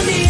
lonely 0.00 0.29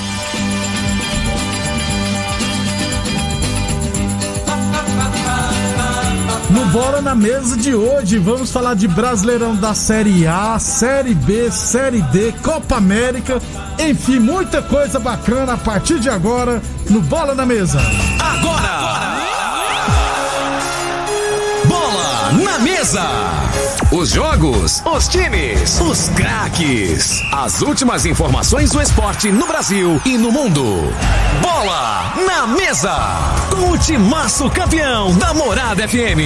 Bola 6.71 7.01
na 7.01 7.13
Mesa 7.13 7.57
de 7.57 7.75
hoje, 7.75 8.17
vamos 8.17 8.49
falar 8.49 8.75
de 8.75 8.87
Brasileirão 8.87 9.53
da 9.57 9.73
Série 9.73 10.25
A, 10.25 10.57
Série 10.57 11.13
B, 11.13 11.51
Série 11.51 12.01
D, 12.03 12.31
Copa 12.41 12.77
América, 12.77 13.41
enfim, 13.77 14.19
muita 14.19 14.61
coisa 14.61 14.97
bacana 14.97 15.53
a 15.53 15.57
partir 15.57 15.99
de 15.99 16.09
agora 16.09 16.61
no 16.89 17.01
Bola 17.01 17.35
na 17.35 17.45
Mesa. 17.45 17.77
Agora! 18.17 18.90
Mesa! 22.91 23.09
Os 23.91 24.09
jogos, 24.09 24.81
os 24.85 25.07
times, 25.07 25.79
os 25.79 26.09
craques. 26.09 27.21
As 27.31 27.61
últimas 27.61 28.05
informações 28.05 28.71
do 28.71 28.81
esporte 28.81 29.31
no 29.31 29.47
Brasil 29.47 30.01
e 30.05 30.17
no 30.17 30.31
mundo. 30.31 30.63
Bola 31.41 32.13
na 32.25 32.47
mesa! 32.47 32.93
Com 33.49 33.71
o 33.71 33.77
timaço 33.77 34.49
campeão 34.49 35.17
da 35.17 35.33
Morada 35.33 35.87
FM. 35.87 36.19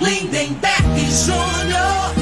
Lindenberg 0.00 1.10
Júnior. 1.10 2.14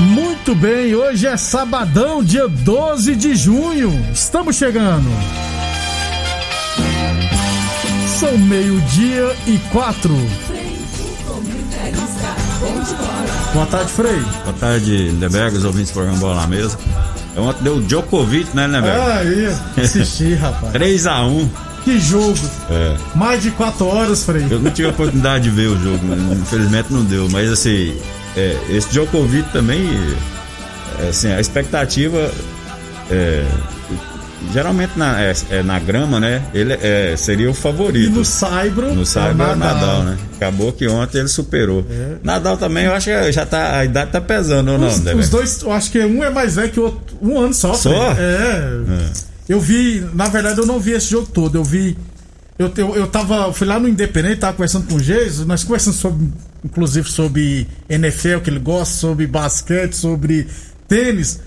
Muito 0.00 0.54
bem, 0.54 0.94
hoje 0.94 1.26
é 1.26 1.36
sabadão, 1.36 2.24
dia 2.24 2.48
12 2.48 3.14
de 3.14 3.34
junho. 3.34 3.92
Estamos 4.12 4.56
chegando. 4.56 5.10
São 8.20 8.36
meio-dia 8.36 9.34
e 9.46 9.56
quatro. 9.72 10.14
Boa 13.54 13.64
tarde, 13.64 13.90
Frei. 13.90 14.20
Boa 14.44 14.52
tarde, 14.60 15.08
Lindeberg, 15.08 15.56
os 15.56 15.64
ouvintes 15.64 15.90
do 15.90 15.94
programa 15.94 16.18
Bola 16.18 16.42
na 16.42 16.46
Mesa. 16.46 16.78
É 17.34 17.40
Ontem 17.40 17.62
deu 17.64 17.76
o 17.76 17.80
Djokovic, 17.82 18.54
né, 18.54 18.66
Lindeberg? 18.66 19.00
Aí, 19.00 19.56
assisti, 19.82 20.34
rapaz. 20.36 20.70
3x1. 20.74 21.48
Que 21.82 21.98
jogo. 21.98 22.38
É. 22.70 22.94
Mais 23.14 23.42
de 23.42 23.50
quatro 23.52 23.86
horas, 23.86 24.22
Frei. 24.22 24.46
Eu 24.50 24.60
não 24.60 24.70
tive 24.70 24.88
a 24.88 24.90
oportunidade 24.90 25.44
de 25.44 25.50
ver 25.50 25.68
o 25.68 25.78
jogo, 25.82 26.04
infelizmente 26.42 26.92
não 26.92 27.02
deu. 27.02 27.26
Mas 27.30 27.50
assim, 27.50 27.96
é, 28.36 28.54
esse 28.68 28.90
Djokovic 28.90 29.50
também, 29.50 29.88
é, 30.98 31.08
assim, 31.08 31.32
a 31.32 31.40
expectativa. 31.40 32.30
é, 33.10 33.46
geralmente 34.52 34.98
na, 34.98 35.20
é, 35.22 35.32
é 35.50 35.62
na 35.62 35.78
grama, 35.78 36.18
né? 36.18 36.42
Ele 36.54 36.72
é, 36.72 37.14
seria 37.16 37.48
o 37.48 37.52
E 37.52 37.54
favorito. 37.54 38.10
no 38.10 38.24
Saibro. 38.24 38.94
No 38.94 39.02
é 39.02 39.28
é 39.28 39.32
o 39.32 39.56
Nadal, 39.56 40.02
né? 40.04 40.18
Acabou 40.36 40.72
que 40.72 40.88
ontem 40.88 41.18
ele 41.18 41.28
superou. 41.28 41.84
Nadal 42.22 42.56
também, 42.56 42.86
eu 42.86 42.94
acho 42.94 43.06
que 43.10 43.32
já 43.32 43.44
tá, 43.46 43.78
a 43.78 43.84
idade 43.84 44.10
tá 44.12 44.20
pesando 44.20 44.72
ou 44.72 44.78
não, 44.78 44.88
Os, 44.88 45.04
os 45.04 45.28
dois, 45.28 45.62
eu 45.62 45.72
acho 45.72 45.90
que 45.90 46.00
um 46.00 46.24
é 46.24 46.30
mais 46.30 46.56
velho 46.56 46.70
que 46.70 46.80
o 46.80 46.84
outro. 46.84 47.16
Um 47.20 47.38
ano 47.38 47.54
só, 47.54 47.74
Só? 47.74 48.14
Frei. 48.14 48.24
É. 48.24 48.80
Eu 49.48 49.60
vi, 49.60 50.06
na 50.14 50.28
verdade, 50.28 50.58
eu 50.60 50.66
não 50.66 50.78
vi 50.78 50.92
esse 50.92 51.10
jogo 51.10 51.26
todo. 51.32 51.56
Eu 51.56 51.64
vi. 51.64 51.96
Eu, 52.58 52.72
eu, 52.76 52.96
eu 52.96 53.06
tava. 53.06 53.52
Fui 53.52 53.66
lá 53.66 53.80
no 53.80 53.88
Independente, 53.88 54.36
tava 54.36 54.52
conversando 54.52 54.86
com 54.86 54.94
o 54.94 55.00
Geis, 55.00 55.40
nós 55.40 55.64
conversamos 55.64 55.98
sobre. 55.98 56.28
Inclusive 56.62 57.10
sobre 57.10 57.66
NFL 57.88 58.38
que 58.44 58.50
ele 58.50 58.58
gosta, 58.60 58.94
sobre 58.94 59.26
basquete, 59.26 59.94
sobre 59.94 60.46
tênis. 60.86 61.40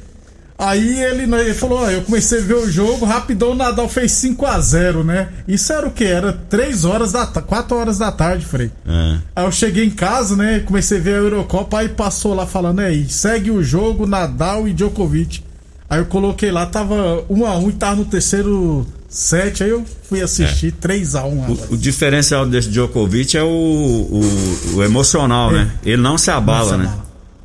Aí 0.63 1.03
ele, 1.03 1.27
né, 1.27 1.41
ele 1.41 1.53
falou: 1.53 1.79
ó, 1.79 1.89
eu 1.89 2.01
comecei 2.03 2.39
a 2.39 2.41
ver 2.41 2.55
o 2.55 2.71
jogo, 2.71 3.05
rapidão 3.05 3.51
o 3.51 3.55
Nadal 3.55 3.89
fez 3.89 4.13
5 4.13 4.45
a 4.45 4.59
0 4.59 5.03
né? 5.03 5.27
Isso 5.45 5.73
era 5.73 5.85
o 5.85 5.91
que? 5.91 6.05
Era 6.05 6.31
3 6.31 6.85
horas 6.85 7.11
da 7.11 7.25
tarde, 7.25 7.49
4 7.49 7.77
horas 7.77 7.97
da 7.97 8.11
tarde, 8.11 8.45
Frei. 8.45 8.71
É. 8.87 9.17
Aí 9.35 9.45
eu 9.45 9.51
cheguei 9.51 9.85
em 9.85 9.89
casa, 9.89 10.37
né? 10.37 10.61
Comecei 10.61 10.99
a 10.99 11.01
ver 11.01 11.15
a 11.15 11.17
Eurocopa, 11.17 11.79
aí 11.79 11.89
passou 11.89 12.33
lá 12.33 12.45
falando 12.45 12.79
aí, 12.79 13.09
segue 13.09 13.51
o 13.51 13.61
jogo 13.61 14.05
Nadal 14.05 14.65
e 14.67 14.73
Djokovic. 14.73 15.43
Aí 15.89 15.99
eu 15.99 16.05
coloquei 16.05 16.49
lá, 16.49 16.65
tava 16.65 17.23
1 17.29 17.45
a 17.45 17.57
1 17.57 17.69
e 17.69 17.73
tava 17.73 17.95
no 17.97 18.05
terceiro 18.05 18.87
set, 19.09 19.63
aí 19.63 19.69
eu 19.69 19.85
fui 20.09 20.21
assistir 20.21 20.71
3 20.71 21.15
a 21.15 21.25
1 21.25 21.41
rapaz. 21.41 21.59
O, 21.69 21.73
o 21.73 21.77
diferencial 21.77 22.45
desse 22.45 22.69
Djokovic 22.69 23.37
é 23.37 23.43
o, 23.43 23.47
o, 23.47 24.75
o 24.75 24.83
emocional, 24.83 25.51
né? 25.51 25.71
Ele 25.83 26.01
não 26.01 26.17
se 26.17 26.31
abala, 26.31 26.77
né? 26.77 26.91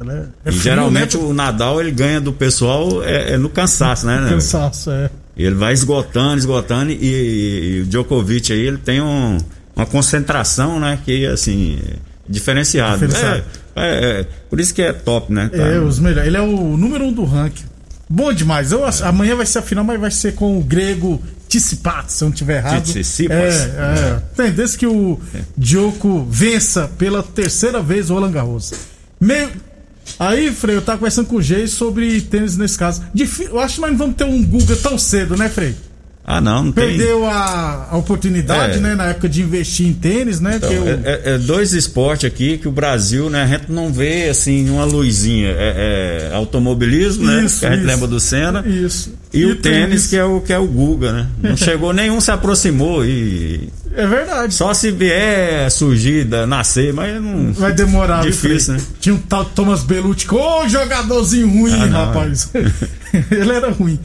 Ela 0.01 0.13
é- 0.13 0.17
é 0.17 0.49
E 0.49 0.53
frio, 0.53 0.63
geralmente 0.63 1.17
né? 1.17 1.25
o 1.25 1.33
Nadal 1.35 1.81
ele 1.81 1.91
ganha 1.91 2.21
do 2.21 2.33
pessoal 2.33 3.03
é, 3.03 3.33
é 3.33 3.37
no 3.37 3.49
cansaço, 3.49 4.07
né? 4.07 4.21
né? 4.21 4.31
cansaço, 4.31 4.91
é. 4.91 5.11
Ele 5.37 5.55
vai 5.55 5.73
esgotando, 5.73 6.37
esgotando 6.39 6.91
e, 6.93 7.77
e 7.79 7.81
o 7.83 7.87
Djokovic 7.87 8.53
aí 8.53 8.59
ele 8.61 8.79
tem 8.79 9.01
um- 9.01 9.39
uma 9.77 9.87
concentração, 9.87 10.81
né? 10.81 10.99
Que 11.05 11.27
assim 11.27 11.79
é 11.85 11.97
diferenciado. 12.29 13.07
Diferenciado. 13.07 13.45
É, 13.77 13.89
é- 13.89 14.21
é- 14.21 14.27
por 14.51 14.59
isso 14.59 14.75
que 14.75 14.83
é 14.83 14.93
top, 14.93 15.33
né? 15.33 15.49
Tá? 15.49 15.57
É, 15.63 15.79
os 15.79 15.99
melhores. 16.01 16.27
Ele 16.27 16.37
é 16.37 16.41
o 16.43 16.77
número 16.77 17.05
um 17.05 17.13
do 17.13 17.25
ranking. 17.25 17.65
Bom 18.11 18.33
demais. 18.33 18.73
Eu, 18.73 18.83
Amanhã 19.05 19.37
vai 19.37 19.47
ser 19.47 19.59
a 19.59 19.63
final, 19.63 19.85
mas 19.85 20.01
vai 20.01 20.11
ser 20.11 20.35
com 20.35 20.59
o 20.59 20.63
grego 20.65 21.23
Tsitsipas, 21.49 22.13
se 22.13 22.25
eu 22.25 22.29
não 22.29 22.35
tiver 22.35 22.57
errado. 22.59 22.83
Tsitsipas? 22.83 23.37
É, 23.37 24.17
é. 24.17 24.23
Tem 24.35 24.51
desde 24.51 24.79
que 24.79 24.87
o 24.87 25.21
Djoko 25.57 26.27
vença 26.29 26.91
pela 26.99 27.23
terceira 27.23 27.81
vez 27.81 28.11
o 28.11 28.15
Roland 28.15 28.33
Garros. 28.33 28.73
Meio... 29.21 29.49
Aí, 30.19 30.51
Frei, 30.53 30.77
eu 30.77 30.83
tava 30.83 30.99
conversando 30.99 31.27
com 31.27 31.37
o 31.37 31.43
Gei 31.43 31.67
sobre 31.67 32.21
tênis 32.23 32.57
nesse 32.57 32.79
caso. 32.79 33.03
Difí- 33.15 33.45
Eu 33.45 33.59
acho 33.59 33.77
que 33.77 33.81
nós 33.81 33.91
não 33.91 33.99
vamos 33.99 34.17
ter 34.17 34.25
um 34.25 34.43
Guga 34.45 34.77
tão 34.77 34.97
cedo, 34.99 35.37
né, 35.37 35.49
Frei? 35.49 35.75
Ah, 36.31 36.43
não, 36.43 36.65
não 36.65 36.73
tem. 36.73 36.89
Perdeu 36.89 37.25
a, 37.27 37.89
a 37.91 37.97
oportunidade, 37.97 38.77
É. 38.77 38.81
né, 38.81 38.95
na 38.95 39.07
época 39.07 39.31
de 39.31 39.41
investir 39.41 39.87
em 39.87 39.95
tênis, 39.95 40.41
né? 40.41 40.57
Então, 40.57 40.71
eu- 40.71 40.87
é, 40.87 41.01
é- 41.05 41.23
é 41.35 41.39
dois 41.39 41.73
esportes 41.73 42.27
aqui 42.27 42.59
que 42.59 42.69
o 42.69 42.71
Brasil, 42.71 43.31
né, 43.31 43.45
a 43.45 43.47
gente 43.47 43.73
não 43.73 43.91
vê 43.91 44.29
assim 44.29 44.69
uma 44.69 44.85
luzinha. 44.85 45.49
É, 45.49 46.29
é 46.31 46.35
automobilismo, 46.35 47.25
né? 47.25 47.45
Isso, 47.47 47.61
que 47.61 47.67
a 47.67 47.75
gente 47.75 47.87
lembra 47.87 48.07
do 48.07 48.21
Senna. 48.21 48.63
Isso. 48.67 49.11
E, 49.33 49.47
o 49.47 49.57
tênis, 49.57 50.07
que 50.07 50.17
é 50.19 50.25
o 50.25 50.41
que 50.43 50.53
é 50.53 50.59
o 50.59 50.67
Guga, 50.67 51.13
né? 51.13 51.27
Não 51.43 51.57
chegou 51.57 51.95
nenhum 51.95 52.21
se 52.21 52.31
aproximou 52.31 53.07
e 53.07 53.71
É 53.97 54.07
verdade. 54.07 54.53
só 54.53 54.75
se 54.75 54.91
vier 54.91 55.71
surgir, 55.71 56.27
nascer, 56.47 56.93
mas 56.93 57.23
não 57.23 57.55
Vai 57.55 57.73
demorar, 57.73 58.21
Difícil, 58.23 58.75
né? 58.75 58.81
Tinha 59.01 59.15
um 59.15 59.19
tal 59.19 59.47
Thomas 59.47 59.83
Belucci, 59.83 60.27
que, 60.27 60.35
ô 60.35 60.69
jogadorzinho 60.69 61.49
ruim, 61.49 61.73
Ah, 61.73 61.87
rapaz. 62.07 62.51
Ele 63.31 63.51
era 63.53 63.71
ruim. 63.71 63.99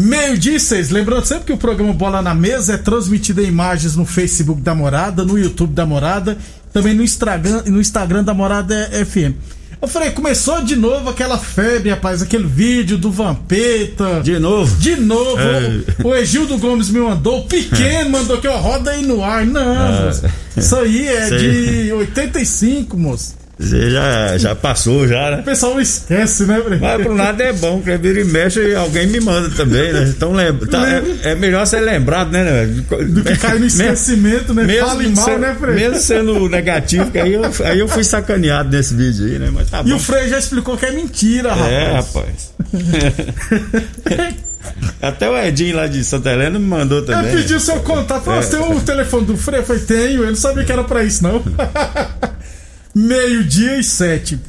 Meio-dia 0.00 0.54
e 0.56 0.60
seis. 0.60 0.90
Lembrando 0.90 1.24
sempre 1.26 1.46
que 1.46 1.52
o 1.52 1.56
programa 1.56 1.92
Bola 1.92 2.22
na 2.22 2.32
Mesa 2.32 2.74
é 2.74 2.76
transmitido 2.76 3.40
em 3.42 3.46
imagens 3.46 3.96
no 3.96 4.06
Facebook 4.06 4.60
da 4.60 4.72
Morada, 4.72 5.24
no 5.24 5.36
YouTube 5.36 5.72
da 5.74 5.84
Morada, 5.84 6.38
também 6.72 6.94
no 6.94 7.02
Instagram, 7.02 7.62
no 7.66 7.80
Instagram 7.80 8.22
da 8.22 8.32
Morada 8.32 8.88
FM. 8.92 9.34
Eu 9.82 9.88
falei, 9.88 10.10
começou 10.12 10.62
de 10.62 10.76
novo 10.76 11.10
aquela 11.10 11.36
febre, 11.36 11.90
rapaz, 11.90 12.22
aquele 12.22 12.46
vídeo 12.46 12.96
do 12.96 13.10
Vampeta. 13.10 14.20
De 14.22 14.38
novo? 14.38 14.76
De 14.76 14.94
novo, 14.94 15.36
É. 15.40 16.02
o, 16.04 16.08
o 16.08 16.14
Egildo 16.14 16.58
Gomes 16.58 16.90
me 16.90 17.00
mandou, 17.00 17.40
o 17.40 17.44
pequeno 17.46 18.10
mandou 18.10 18.38
que 18.40 18.46
ó, 18.46 18.56
roda 18.56 18.92
aí 18.92 19.04
no 19.04 19.22
ar. 19.22 19.44
Não, 19.44 19.60
Ah. 19.76 20.02
moço, 20.06 20.22
isso 20.56 20.76
aí 20.76 21.08
é 21.08 21.22
aí. 21.24 21.84
de 21.86 21.92
85, 21.92 22.96
moço. 22.96 23.34
Você 23.58 23.90
já, 23.90 24.38
já 24.38 24.54
passou, 24.54 25.08
já, 25.08 25.26
O 25.28 25.30
né? 25.32 25.42
pessoal 25.42 25.74
não 25.74 25.80
esquece, 25.80 26.44
né, 26.44 26.60
Fred? 26.64 26.80
Mas 26.80 27.04
um 27.06 27.14
lado 27.16 27.42
é 27.42 27.52
bom, 27.52 27.80
que 27.82 27.96
vira 27.98 28.20
e 28.20 28.24
mexe 28.24 28.60
e 28.60 28.74
alguém 28.76 29.08
me 29.08 29.18
manda 29.18 29.50
também, 29.50 29.92
né? 29.92 30.04
Então 30.16 30.32
lembra, 30.32 30.68
tá, 30.68 30.88
é, 30.88 31.02
é 31.32 31.34
melhor 31.34 31.66
ser 31.66 31.80
lembrado, 31.80 32.30
né? 32.30 32.44
né? 32.44 32.66
Do 33.04 33.24
que 33.24 33.36
cair 33.36 33.58
no 33.58 33.66
esquecimento, 33.66 34.54
né? 34.54 34.64
Fale 34.78 35.08
mal, 35.08 35.38
né, 35.40 35.56
Fred? 35.58 35.74
Mesmo 35.74 35.98
sendo 35.98 36.48
negativo, 36.48 37.10
que 37.10 37.18
aí 37.18 37.32
eu, 37.32 37.42
aí 37.64 37.80
eu 37.80 37.88
fui 37.88 38.04
sacaneado 38.04 38.74
nesse 38.76 38.94
vídeo 38.94 39.26
aí, 39.26 39.38
né? 39.40 39.50
Mas 39.52 39.68
tá 39.68 39.80
E 39.80 39.90
bom. 39.90 39.96
o 39.96 39.98
Frei 39.98 40.28
já 40.28 40.38
explicou 40.38 40.76
que 40.76 40.86
é 40.86 40.92
mentira, 40.92 41.48
É, 41.50 41.92
rapaz. 41.94 42.52
rapaz. 42.62 44.34
Até 45.00 45.28
o 45.30 45.36
Edinho 45.36 45.76
lá 45.76 45.86
de 45.86 46.04
Santa 46.04 46.30
Helena 46.30 46.58
me 46.58 46.66
mandou 46.66 47.02
também. 47.02 47.32
Eu 47.32 47.38
pedi 47.38 47.54
o 47.54 47.60
seu 47.60 47.80
contato. 47.80 48.22
Falou, 48.24 48.40
É. 48.40 48.46
tem 48.46 48.60
o 48.60 48.80
telefone 48.80 49.26
do 49.26 49.36
Frei? 49.36 49.60
Eu 49.60 49.64
falei, 49.64 49.82
tenho. 49.82 50.22
Ele 50.22 50.26
não 50.30 50.36
sabia 50.36 50.64
que 50.64 50.70
era 50.72 50.84
pra 50.84 51.02
isso, 51.02 51.22
não. 51.24 51.42
Meio-dia 52.98 53.78
e 53.78 53.84
sete. 53.84 54.40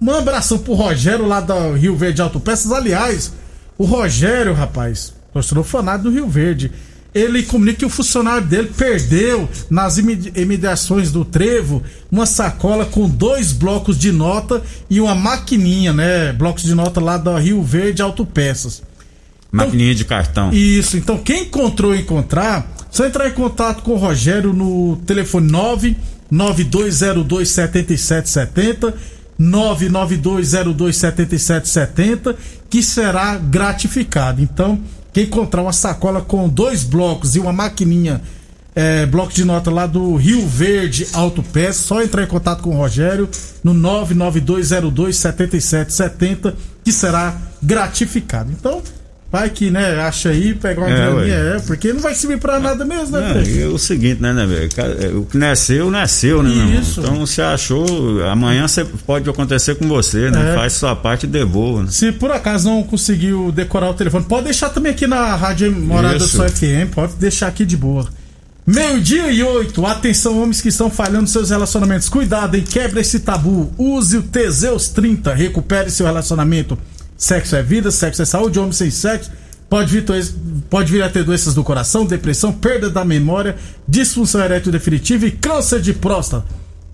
Um 0.00 0.12
abração 0.12 0.58
pro 0.58 0.74
Rogério 0.74 1.26
lá 1.26 1.40
do 1.40 1.72
Rio 1.72 1.96
Verde 1.96 2.22
Autopeças. 2.22 2.70
Aliás, 2.70 3.32
o 3.76 3.84
Rogério, 3.84 4.54
rapaz, 4.54 5.12
torcedor 5.32 5.64
fanático 5.64 6.04
do 6.04 6.14
Rio 6.14 6.28
Verde. 6.28 6.70
Ele 7.12 7.42
comunica 7.42 7.80
que 7.80 7.84
o 7.84 7.90
funcionário 7.90 8.46
dele 8.46 8.70
perdeu 8.76 9.48
nas 9.68 9.98
imediações 9.98 11.10
do 11.10 11.24
trevo 11.24 11.82
uma 12.12 12.26
sacola 12.26 12.86
com 12.86 13.08
dois 13.08 13.50
blocos 13.50 13.98
de 13.98 14.12
nota 14.12 14.62
e 14.88 15.00
uma 15.00 15.16
maquininha, 15.16 15.92
né? 15.92 16.32
Blocos 16.32 16.62
de 16.62 16.76
nota 16.76 17.00
lá 17.00 17.16
da 17.16 17.40
Rio 17.40 17.60
Verde 17.60 18.02
Autopeças. 18.02 18.84
Maquininha 19.50 19.96
de 19.96 20.04
cartão. 20.04 20.52
Isso, 20.52 20.96
então 20.96 21.18
quem 21.18 21.42
encontrou 21.42 21.92
encontrar, 21.92 22.70
só 22.88 23.04
entrar 23.04 23.26
em 23.26 23.32
contato 23.32 23.82
com 23.82 23.94
o 23.94 23.98
Rogério 23.98 24.52
no 24.52 24.96
telefone 25.04 25.50
99202 25.50 26.19
7770, 26.30 28.94
99202 29.38 30.96
7770, 30.96 32.36
que 32.68 32.82
será 32.82 33.36
gratificado. 33.36 34.42
Então, 34.42 34.80
quem 35.12 35.24
encontrar 35.24 35.62
uma 35.62 35.72
sacola 35.72 36.20
com 36.20 36.48
dois 36.48 36.84
blocos 36.84 37.34
e 37.34 37.40
uma 37.40 37.52
maquininha, 37.52 38.20
é, 38.74 39.04
bloco 39.06 39.32
de 39.32 39.44
nota 39.44 39.70
lá 39.70 39.86
do 39.86 40.14
Rio 40.14 40.46
Verde 40.46 41.06
Autopeças, 41.12 41.84
só 41.84 42.02
entrar 42.02 42.22
em 42.22 42.28
contato 42.28 42.62
com 42.62 42.70
o 42.70 42.76
Rogério 42.76 43.28
no 43.64 43.74
99202 43.74 45.16
7770, 45.16 46.54
que 46.84 46.92
será 46.92 47.36
gratificado. 47.60 48.52
Então, 48.52 48.80
Vai 49.32 49.48
que, 49.48 49.70
né, 49.70 50.00
acha 50.00 50.30
aí, 50.30 50.54
pega 50.54 50.80
uma 50.80 50.90
É, 50.90 50.96
graninha, 50.96 51.34
é, 51.34 51.60
porque 51.60 51.92
não 51.92 52.00
vai 52.00 52.14
servir 52.14 52.38
pra 52.38 52.58
nada 52.58 52.84
mesmo, 52.84 53.16
né, 53.16 53.34
Não, 53.34 53.42
e 53.42 53.64
o 53.64 53.78
seguinte, 53.78 54.20
né, 54.20 54.32
né, 54.32 54.44
velho? 54.44 55.20
O 55.20 55.24
que 55.24 55.38
nasceu, 55.38 55.88
nasceu, 55.88 56.42
né, 56.42 56.50
meu? 56.50 56.80
Isso. 56.80 57.00
Então 57.00 57.14
você 57.24 57.40
achou, 57.40 57.86
amanhã 58.24 58.66
você 58.66 58.84
pode 58.84 59.30
acontecer 59.30 59.76
com 59.76 59.86
você, 59.86 60.30
né? 60.32 60.50
É. 60.50 60.54
Faz 60.56 60.72
sua 60.72 60.96
parte 60.96 61.24
e 61.24 61.28
devolva. 61.28 61.84
Né? 61.84 61.88
Se 61.90 62.10
por 62.10 62.32
acaso 62.32 62.68
não 62.68 62.82
conseguiu 62.82 63.52
decorar 63.52 63.90
o 63.90 63.94
telefone, 63.94 64.24
pode 64.24 64.46
deixar 64.46 64.70
também 64.70 64.90
aqui 64.90 65.06
na 65.06 65.36
Rádio 65.36 65.70
Morada 65.70 66.18
do. 66.18 66.26
Sol 66.26 66.48
FM, 66.48 66.92
pode 66.92 67.14
deixar 67.14 67.46
aqui 67.46 67.64
de 67.64 67.76
boa. 67.76 68.08
Meio-dia 68.66 69.30
e 69.30 69.42
oito, 69.42 69.86
atenção 69.86 70.40
homens 70.42 70.60
que 70.60 70.68
estão 70.68 70.90
falhando 70.90 71.28
seus 71.28 71.50
relacionamentos. 71.50 72.08
Cuidado, 72.08 72.56
hein? 72.56 72.64
Quebra 72.68 73.00
esse 73.00 73.20
tabu. 73.20 73.72
Use 73.78 74.16
o 74.16 74.22
Teseus 74.22 74.88
30, 74.88 75.32
recupere 75.34 75.90
seu 75.90 76.06
relacionamento. 76.06 76.76
Sexo 77.20 77.54
é 77.54 77.62
vida, 77.62 77.90
sexo 77.90 78.22
é 78.22 78.24
saúde, 78.24 78.58
homem 78.58 78.72
sem 78.72 78.90
sexo. 78.90 79.30
Pode 79.68 79.92
vir, 79.92 80.06
pode 80.70 80.90
vir 80.90 81.02
a 81.02 81.10
ter 81.10 81.22
doenças 81.22 81.52
do 81.52 81.62
coração, 81.62 82.06
depressão, 82.06 82.50
perda 82.50 82.88
da 82.88 83.04
memória, 83.04 83.56
disfunção 83.86 84.40
erétil 84.40 84.72
definitiva 84.72 85.26
e 85.26 85.30
câncer 85.30 85.82
de 85.82 85.92
próstata. 85.92 86.46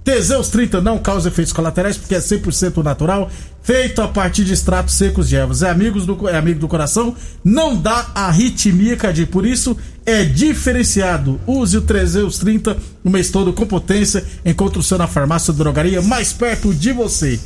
Teseus 0.03 0.49
30 0.49 0.81
não 0.81 0.99
causa 0.99 1.29
efeitos 1.29 1.53
colaterais 1.53 1.97
porque 1.97 2.17
é 2.17 2.19
100% 2.19 2.83
natural, 2.83 3.31
feito 3.63 4.03
a 4.03 4.09
partir 4.09 4.45
de 4.45 4.53
extratos 4.53 4.97
secos 4.97 5.29
de 5.29 5.37
ervas. 5.37 5.63
É, 5.63 5.71
amigos 5.71 6.05
do, 6.05 6.29
é 6.29 6.37
amigo 6.37 6.59
do 6.59 6.67
coração, 6.67 7.15
não 7.45 7.77
dá 7.77 8.11
arritmia 8.13 8.97
cardíaca, 8.97 9.31
por 9.31 9.47
isso 9.47 9.77
é 10.05 10.25
diferenciado. 10.25 11.41
Use 11.47 11.77
o 11.77 11.83
Teseus 11.83 12.37
30 12.39 12.77
o 13.05 13.11
mês 13.11 13.31
todo 13.31 13.53
com 13.53 13.65
potência. 13.65 14.25
Encontre 14.45 14.81
o 14.81 14.83
seu 14.83 14.99
na 14.99 15.07
farmácia 15.07 15.53
drogaria 15.53 16.03
mais 16.03 16.33
perto 16.33 16.75
de 16.75 16.93
você. 16.93 17.39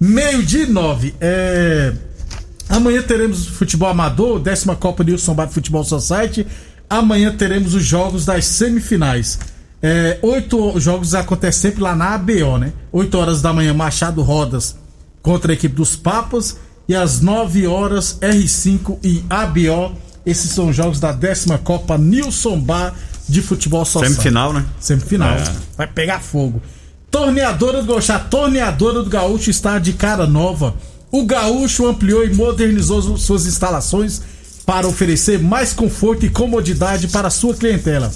Meio 0.00 0.42
de 0.42 0.64
nove. 0.64 1.14
É. 1.20 1.92
Amanhã 2.72 3.02
teremos 3.02 3.46
futebol 3.46 3.90
amador, 3.90 4.40
décima 4.40 4.74
Copa 4.74 5.04
Nilson 5.04 5.34
Bar 5.34 5.48
Futebol 5.48 5.84
Society. 5.84 6.46
Amanhã 6.88 7.30
teremos 7.36 7.74
os 7.74 7.84
jogos 7.84 8.24
das 8.24 8.46
semifinais. 8.46 9.38
É, 9.82 10.18
oito 10.22 10.80
jogos 10.80 11.14
acontecem 11.14 11.70
sempre 11.70 11.82
lá 11.82 11.94
na 11.94 12.14
ABO, 12.14 12.56
né? 12.56 12.72
8 12.90 13.18
horas 13.18 13.42
da 13.42 13.52
manhã, 13.52 13.74
Machado 13.74 14.22
Rodas 14.22 14.76
contra 15.20 15.52
a 15.52 15.54
equipe 15.54 15.74
dos 15.74 15.96
Papas. 15.96 16.56
E 16.88 16.94
às 16.94 17.20
9 17.20 17.66
horas, 17.66 18.18
R5 18.20 18.98
e 19.04 19.22
ABO. 19.28 19.94
Esses 20.24 20.50
são 20.52 20.68
os 20.68 20.76
jogos 20.76 20.98
da 20.98 21.12
décima 21.12 21.58
Copa 21.58 21.98
Nilson 21.98 22.58
Bar 22.58 22.94
de 23.28 23.42
Futebol 23.42 23.84
Society. 23.84 24.14
Semifinal, 24.14 24.52
né? 24.52 24.64
Semifinal. 24.80 25.30
É. 25.30 25.44
Vai 25.76 25.86
pegar 25.88 26.20
fogo. 26.20 26.62
Torneadora 27.10 27.82
do 27.82 27.88
Gaúcho. 27.88 28.12
A 28.12 28.18
torneadora 28.18 29.02
do 29.02 29.10
Gaúcho 29.10 29.50
está 29.50 29.78
de 29.78 29.92
cara 29.92 30.26
nova. 30.26 30.74
O 31.12 31.26
Gaúcho 31.26 31.86
ampliou 31.86 32.24
e 32.24 32.32
modernizou 32.32 33.18
suas 33.18 33.44
instalações 33.44 34.22
para 34.64 34.88
oferecer 34.88 35.38
mais 35.38 35.74
conforto 35.74 36.24
e 36.24 36.30
comodidade 36.30 37.08
para 37.08 37.28
sua 37.28 37.54
clientela. 37.54 38.10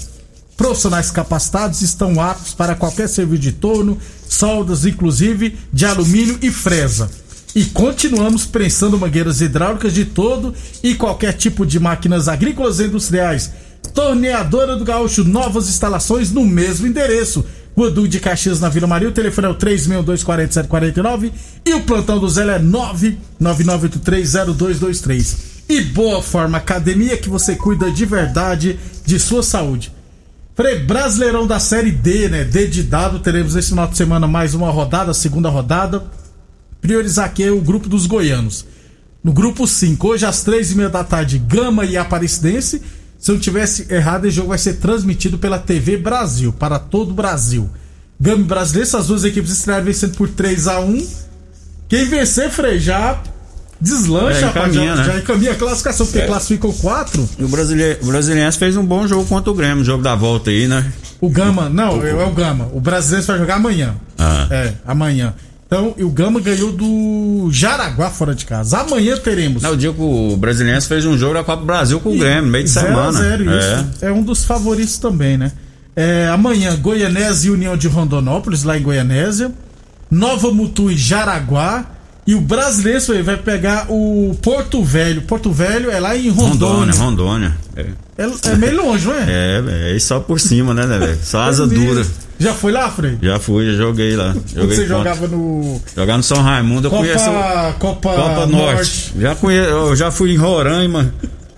Profissionais 0.57 1.11
capacitados 1.11 1.83
estão 1.83 2.19
aptos 2.19 2.55
para 2.55 2.73
qualquer 2.73 3.07
serviço 3.07 3.43
de 3.43 3.51
torno, 3.51 3.99
soldas, 4.27 4.83
inclusive 4.83 5.55
de 5.71 5.85
alumínio 5.85 6.39
e 6.41 6.49
fresa. 6.49 7.07
E 7.53 7.65
continuamos 7.65 8.47
prensando 8.47 8.97
mangueiras 8.97 9.41
hidráulicas 9.41 9.93
de 9.93 10.03
todo 10.03 10.51
e 10.81 10.95
qualquer 10.95 11.33
tipo 11.33 11.67
de 11.67 11.79
máquinas 11.79 12.27
agrícolas 12.27 12.79
e 12.79 12.85
industriais. 12.85 13.51
Torneadora 13.93 14.75
do 14.75 14.83
Gaúcho, 14.83 15.23
novas 15.23 15.69
instalações 15.69 16.31
no 16.31 16.43
mesmo 16.43 16.87
endereço. 16.87 17.45
Rua 17.77 17.91
Duque 17.91 18.07
de 18.07 18.19
Caxias 18.19 18.59
na 18.59 18.69
Vila 18.69 18.87
Maria, 18.87 19.07
o 19.07 19.11
telefone 19.11 19.45
é 19.45 19.51
o 19.51 19.55
3624749 19.55 21.31
e 21.63 21.75
o 21.75 21.83
plantão 21.83 22.17
do 22.17 22.27
Zé 22.27 22.55
é 22.55 22.59
999830223. 22.59 25.37
E 25.69 25.81
Boa 25.81 26.23
Forma 26.23 26.57
Academia 26.57 27.15
que 27.17 27.29
você 27.29 27.55
cuida 27.55 27.91
de 27.91 28.03
verdade 28.03 28.79
de 29.05 29.19
sua 29.19 29.43
saúde. 29.43 29.93
Frei, 30.55 30.79
Brasileirão 30.79 31.45
da 31.45 31.59
Série 31.59 31.91
D, 31.91 32.29
né? 32.29 32.43
D 32.43 32.65
de 32.65 32.81
dado, 32.81 33.19
teremos 33.19 33.55
esse 33.55 33.69
final 33.69 33.87
de 33.87 33.95
semana 33.95 34.27
mais 34.27 34.55
uma 34.55 34.71
rodada, 34.71 35.13
segunda 35.13 35.49
rodada. 35.49 36.03
Priorizar 36.81 37.25
aqui 37.25 37.43
é 37.43 37.51
o 37.51 37.61
grupo 37.61 37.87
dos 37.87 38.07
goianos. 38.07 38.65
No 39.23 39.31
grupo 39.31 39.67
5, 39.67 40.07
hoje 40.07 40.25
às 40.25 40.41
três 40.41 40.71
e 40.71 40.75
meia 40.75 40.89
da 40.89 41.03
tarde, 41.03 41.37
Gama 41.37 41.85
e 41.85 41.95
Aparecidense. 41.95 42.81
Se 43.27 43.33
eu 43.33 43.37
tivesse 43.37 43.93
errado, 43.93 44.23
esse 44.23 44.37
jogo 44.37 44.47
vai 44.47 44.57
ser 44.57 44.75
transmitido 44.75 45.37
pela 45.37 45.59
TV 45.59 45.97
Brasil, 45.97 46.53
para 46.53 46.79
todo 46.79 47.11
o 47.11 47.13
Brasil. 47.13 47.69
Gama 48.17 48.39
e 48.39 48.43
Brasileiro, 48.45 48.87
essas 48.87 49.07
duas 49.07 49.25
equipes 49.25 49.51
estrearam 49.51 49.83
vencendo 49.83 50.15
por 50.15 50.29
3 50.29 50.65
a 50.65 50.79
1 50.79 51.05
Quem 51.89 52.05
vencer, 52.05 52.49
Frei, 52.49 52.79
já 52.79 53.21
deslancha, 53.81 54.37
É, 54.37 54.41
rapaz, 54.45 54.73
encaminha, 54.73 54.95
já, 54.95 55.03
né? 55.03 55.11
já 55.11 55.19
encaminha 55.19 55.51
a 55.51 55.55
classificação, 55.55 56.05
porque 56.05 56.19
É. 56.19 56.25
classificam 56.25 56.71
quatro. 56.71 57.27
E 57.37 57.43
o, 57.43 57.49
brasile... 57.49 57.97
o 58.01 58.05
Brasiliense 58.05 58.57
fez 58.57 58.77
um 58.77 58.85
bom 58.85 59.05
jogo 59.05 59.25
contra 59.25 59.51
o 59.51 59.53
Grêmio, 59.53 59.83
jogo 59.83 60.01
da 60.01 60.15
volta 60.15 60.49
aí, 60.49 60.65
né? 60.65 60.89
O 61.19 61.29
Gama, 61.29 61.67
não, 61.67 62.01
é, 62.01 62.11
é 62.11 62.25
o 62.25 62.31
Gama. 62.31 62.69
O 62.71 62.79
brasileiro 62.79 63.27
vai 63.27 63.37
jogar 63.39 63.55
amanhã. 63.55 63.95
Ah. 64.17 64.47
É, 64.49 64.73
amanhã. 64.85 65.33
Então, 65.67 65.93
e 65.97 66.03
o 66.03 66.09
Gama 66.09 66.39
ganhou 66.39 66.71
do 66.71 67.49
Jaraguá 67.51 68.09
fora 68.09 68.33
de 68.33 68.45
casa. 68.45 68.79
Amanhã 68.79 69.17
teremos. 69.17 69.61
Não, 69.61 69.71
eu 69.71 69.75
digo 69.75 69.93
que 69.95 70.01
o 70.01 70.37
Brasiliense 70.37 70.87
fez 70.87 71.05
um 71.05 71.17
jogo 71.17 71.33
da 71.33 71.43
Copa 71.43 71.59
do 71.59 71.65
Brasil 71.65 71.99
com 71.99 72.15
o 72.15 72.17
Grêmio, 72.17 72.49
meio 72.49 72.63
de 72.63 72.69
Zero 72.69 72.87
semana. 72.87 73.11
zero, 73.11 73.49
é. 73.49 73.57
isso. 73.59 74.05
É 74.05 74.11
um 74.11 74.23
dos 74.23 74.45
favoritos 74.45 74.97
também, 74.97 75.37
né? 75.37 75.51
É, 75.93 76.29
amanhã, 76.29 76.73
Goianésia 76.77 77.49
e 77.49 77.51
União 77.51 77.75
de 77.75 77.87
Rondonópolis, 77.89 78.63
lá 78.63 78.77
em 78.77 78.81
Goianésia. 78.81 79.51
Nova 80.09 80.53
Mutu 80.53 80.89
e 80.89 80.95
Jaraguá. 80.95 81.85
E 82.25 82.35
o 82.35 82.41
brasileiro 82.41 83.23
vai 83.23 83.37
pegar 83.37 83.87
o 83.89 84.37
Porto 84.41 84.83
Velho. 84.83 85.21
Porto 85.23 85.51
Velho 85.51 85.89
é 85.89 85.99
lá 85.99 86.15
em 86.15 86.29
Rondônia. 86.29 86.93
Rondônia, 86.93 86.93
Rondônia. 86.93 87.57
É, 87.75 87.85
É, 88.17 88.51
é 88.51 88.55
meio 88.55 88.77
longe, 88.77 89.05
não 89.05 89.13
é? 89.13 89.23
é, 89.27 89.63
é, 89.91 89.95
é 89.95 89.99
só 89.99 90.19
por 90.19 90.39
cima, 90.39 90.73
né, 90.73 90.85
né, 90.85 90.97
velho? 90.97 91.19
Só 91.23 91.41
asa 91.41 91.63
É 91.63 91.67
dura. 91.67 92.05
Já 92.39 92.53
foi 92.53 92.71
lá, 92.71 92.89
Frei? 92.91 93.17
Já 93.21 93.39
fui, 93.39 93.65
já 93.71 93.77
joguei 93.77 94.15
lá. 94.15 94.33
Joguei 94.53 94.75
você 94.77 94.81
contra. 94.83 94.97
jogava 94.97 95.27
no 95.27 95.81
Jogar 95.95 96.17
no 96.17 96.23
São 96.23 96.41
Raimundo, 96.41 96.87
eu 96.87 96.91
conheço. 96.91 97.25
Copa, 97.25 97.75
Copa, 97.79 98.13
Copa 98.15 98.45
Norte. 98.45 99.13
Já, 99.19 99.35
conheço, 99.35 99.69
eu 99.69 99.95
já 99.95 100.11
fui 100.11 100.33
em 100.33 100.37
Roraima, 100.37 101.11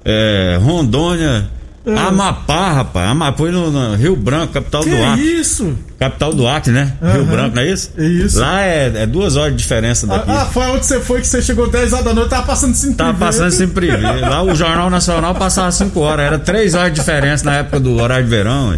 é, 0.05 0.57
Rondônia, 0.61 1.47
Amapá, 1.85 2.71
rapaz. 2.73 3.09
Amapá 3.09 3.37
foi 3.37 3.51
no, 3.51 3.71
no 3.71 3.95
Rio 3.95 4.15
Branco, 4.15 4.53
capital 4.53 4.83
Que 4.83 4.89
do 4.89 5.03
Acre. 5.03 5.23
isso? 5.39 5.73
Capital 5.97 6.33
do 6.33 6.47
Acre, 6.47 6.71
né? 6.71 6.93
Rio 7.01 7.09
Aham. 7.21 7.23
Branco, 7.25 7.55
não 7.55 7.63
é 7.63 7.71
isso? 7.71 7.91
Isso. 7.97 8.39
Lá 8.39 8.61
é, 8.61 8.91
é 8.95 9.05
duas 9.07 9.35
horas 9.35 9.51
de 9.53 9.57
diferença 9.57 10.05
daqui. 10.05 10.29
Ah, 10.29 10.45
foi 10.45 10.65
onde 10.67 10.85
você 10.85 10.99
foi 10.99 11.19
que 11.21 11.27
você 11.27 11.41
chegou 11.41 11.69
10 11.69 11.93
horas 11.93 12.05
da 12.05 12.13
noite, 12.13 12.29
tava 12.29 12.43
passando 12.45 12.75
sem 12.75 12.93
Tava 12.93 13.13
TV. 13.13 13.25
passando 13.25 13.51
sem 13.51 13.67
prever. 13.67 14.21
Lá 14.21 14.43
o 14.43 14.53
Jornal 14.55 14.89
Nacional 14.89 15.33
passava 15.35 15.71
5 15.71 15.99
horas. 15.99 16.25
Era 16.27 16.39
3 16.39 16.75
horas 16.75 16.93
de 16.93 16.99
diferença 16.99 17.43
na 17.45 17.55
época 17.57 17.79
do 17.79 17.95
horário 17.95 18.23
de 18.25 18.29
verão. 18.29 18.69
ué. 18.69 18.77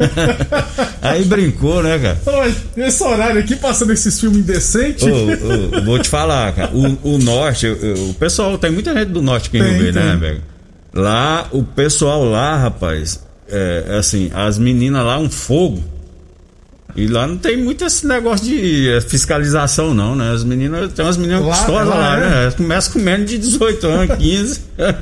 Aí 1.02 1.24
brincou, 1.24 1.82
né, 1.82 1.98
cara? 1.98 2.42
Oi, 2.42 2.54
esse 2.76 3.02
horário 3.02 3.40
aqui 3.40 3.56
passando 3.56 3.92
esses 3.92 4.18
filmes 4.18 4.38
indecentes. 4.40 5.06
Vou 5.84 5.98
te 5.98 6.08
falar, 6.08 6.52
cara. 6.52 6.70
O, 6.72 7.14
o 7.14 7.18
norte, 7.18 7.66
o, 7.66 8.10
o 8.10 8.14
pessoal, 8.14 8.56
tem 8.58 8.70
muita 8.70 8.92
gente 8.94 9.08
do 9.08 9.22
norte 9.22 9.50
que 9.50 9.58
não 9.58 9.78
vê, 9.78 9.92
né, 9.92 10.16
velho? 10.16 10.42
Lá, 10.92 11.46
o 11.52 11.62
pessoal 11.62 12.24
lá, 12.24 12.56
rapaz, 12.56 13.20
é 13.48 13.96
assim, 13.98 14.30
as 14.34 14.58
meninas 14.58 15.04
lá, 15.04 15.18
um 15.18 15.30
fogo. 15.30 15.82
E 16.96 17.06
lá 17.06 17.24
não 17.26 17.36
tem 17.36 17.56
muito 17.56 17.84
esse 17.84 18.04
negócio 18.04 18.44
de 18.44 18.88
eh, 18.90 19.00
fiscalização, 19.00 19.94
não, 19.94 20.16
né? 20.16 20.32
As 20.32 20.42
meninas, 20.42 20.92
tem 20.92 21.04
umas 21.04 21.16
meninas 21.16 21.42
Lá- 21.42 21.56
gostosas 21.56 21.88
lá 21.88 21.94
lá, 21.94 22.16
é. 22.16 22.20
né? 22.20 22.42
Elas 22.42 22.54
começam 22.54 22.92
com 22.92 22.98
menos 22.98 23.30
de 23.30 23.38
18 23.38 23.86
anos, 23.86 24.16
15. 24.16 24.60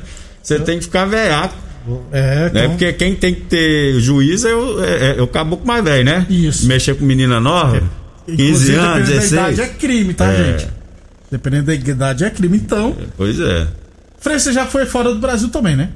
Você 0.43 0.59
tem 0.59 0.77
que 0.77 0.85
ficar 0.85 1.05
velhaco. 1.05 1.55
É, 2.11 2.49
Né? 2.51 2.67
Porque 2.69 2.93
quem 2.93 3.15
tem 3.15 3.33
que 3.33 3.41
ter 3.41 3.99
juízo 3.99 4.47
é 4.47 4.55
o, 4.55 4.83
é, 4.83 5.15
é 5.17 5.21
o 5.21 5.27
caboclo 5.27 5.65
mais 5.65 5.83
velho, 5.83 6.03
né? 6.05 6.25
Isso. 6.29 6.67
Mexer 6.67 6.95
com 6.95 7.05
menina 7.05 7.39
nova, 7.39 7.81
15 8.25 8.41
Inclusive, 8.43 8.77
anos, 8.77 9.07
dependendo 9.07 9.19
16. 9.21 9.31
da 9.31 9.51
idade 9.51 9.61
é 9.61 9.73
crime, 9.73 10.13
tá, 10.13 10.31
É. 10.31 10.35
gente? 10.59 10.67
Dependendo 11.31 11.65
da 11.65 11.73
idade 11.73 12.23
é 12.23 12.29
crime. 12.29 12.57
Então, 12.57 12.95
Pois 13.17 13.39
é. 13.39 13.67
Frei, 14.19 14.37
você 14.39 14.51
já 14.51 14.65
foi 14.65 14.85
fora 14.85 15.13
do 15.13 15.19
Brasil 15.19 15.49
também, 15.49 15.75
né? 15.75 15.89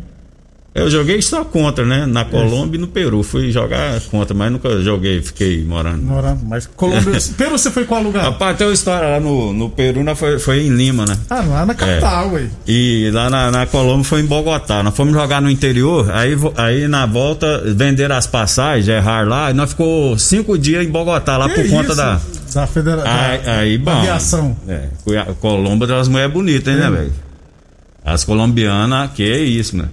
Eu 0.76 0.90
joguei 0.90 1.22
só 1.22 1.46
contra, 1.46 1.86
né? 1.86 2.08
Na 2.08 2.26
Colômbia 2.26 2.80
e 2.80 2.82
no 2.82 2.88
Peru. 2.88 3.22
Fui 3.22 3.52
jogar 3.52 4.02
contra, 4.10 4.36
mas 4.36 4.52
nunca 4.52 4.82
joguei, 4.82 5.22
fiquei 5.22 5.64
morando. 5.64 6.02
Morando, 6.02 6.44
mas 6.46 6.66
Colômbia. 6.66 7.20
Peru, 7.38 7.52
você 7.52 7.70
foi 7.70 7.86
qual 7.86 8.02
lugar? 8.02 8.24
Rapaz, 8.24 8.58
tem 8.58 8.66
uma 8.66 8.74
história 8.74 9.08
lá 9.08 9.20
no, 9.20 9.54
no 9.54 9.70
Peru, 9.70 10.04
né, 10.04 10.16
foi, 10.16 10.40
foi 10.40 10.66
em 10.66 10.70
Lima, 10.70 11.06
né? 11.06 11.16
Ah, 11.30 11.42
lá 11.42 11.66
na 11.66 11.76
capital, 11.76 12.32
ué. 12.32 12.48
E 12.68 13.12
lá 13.14 13.30
na, 13.30 13.52
na 13.52 13.66
Colômbia 13.68 14.04
foi 14.04 14.22
em 14.22 14.26
Bogotá. 14.26 14.82
Nós 14.82 14.96
fomos 14.96 15.14
jogar 15.14 15.44
no 15.44 15.50
interior, 15.50 16.10
aí, 16.12 16.36
aí 16.58 16.88
na 16.88 17.06
volta 17.06 17.62
venderam 17.76 18.16
as 18.16 18.26
passagens, 18.26 18.88
errar 18.88 19.28
lá, 19.28 19.52
e 19.52 19.54
nós 19.54 19.70
ficou 19.70 20.18
cinco 20.18 20.58
dias 20.58 20.84
em 20.84 20.90
Bogotá, 20.90 21.38
lá 21.38 21.50
Que 21.50 21.62
por 21.62 21.70
conta 21.70 21.88
isso? 21.90 21.96
da. 21.96 22.20
Da 22.54 22.68
federação. 22.68 23.12
Aí, 23.12 23.50
aí 23.50 23.78
bom. 23.80 23.92
aviação. 23.92 24.56
É, 24.68 24.88
Colômbia 25.40 25.88
tem 25.88 25.96
umas 25.96 26.08
mulheres 26.08 26.34
bonitas, 26.34 26.74
hein, 26.74 26.80
né, 26.80 26.90
velho? 26.90 27.14
As 28.06 28.24
colombianas, 28.24 29.12
que 29.12 29.24
é 29.24 29.40
isso, 29.40 29.78
né? 29.78 29.86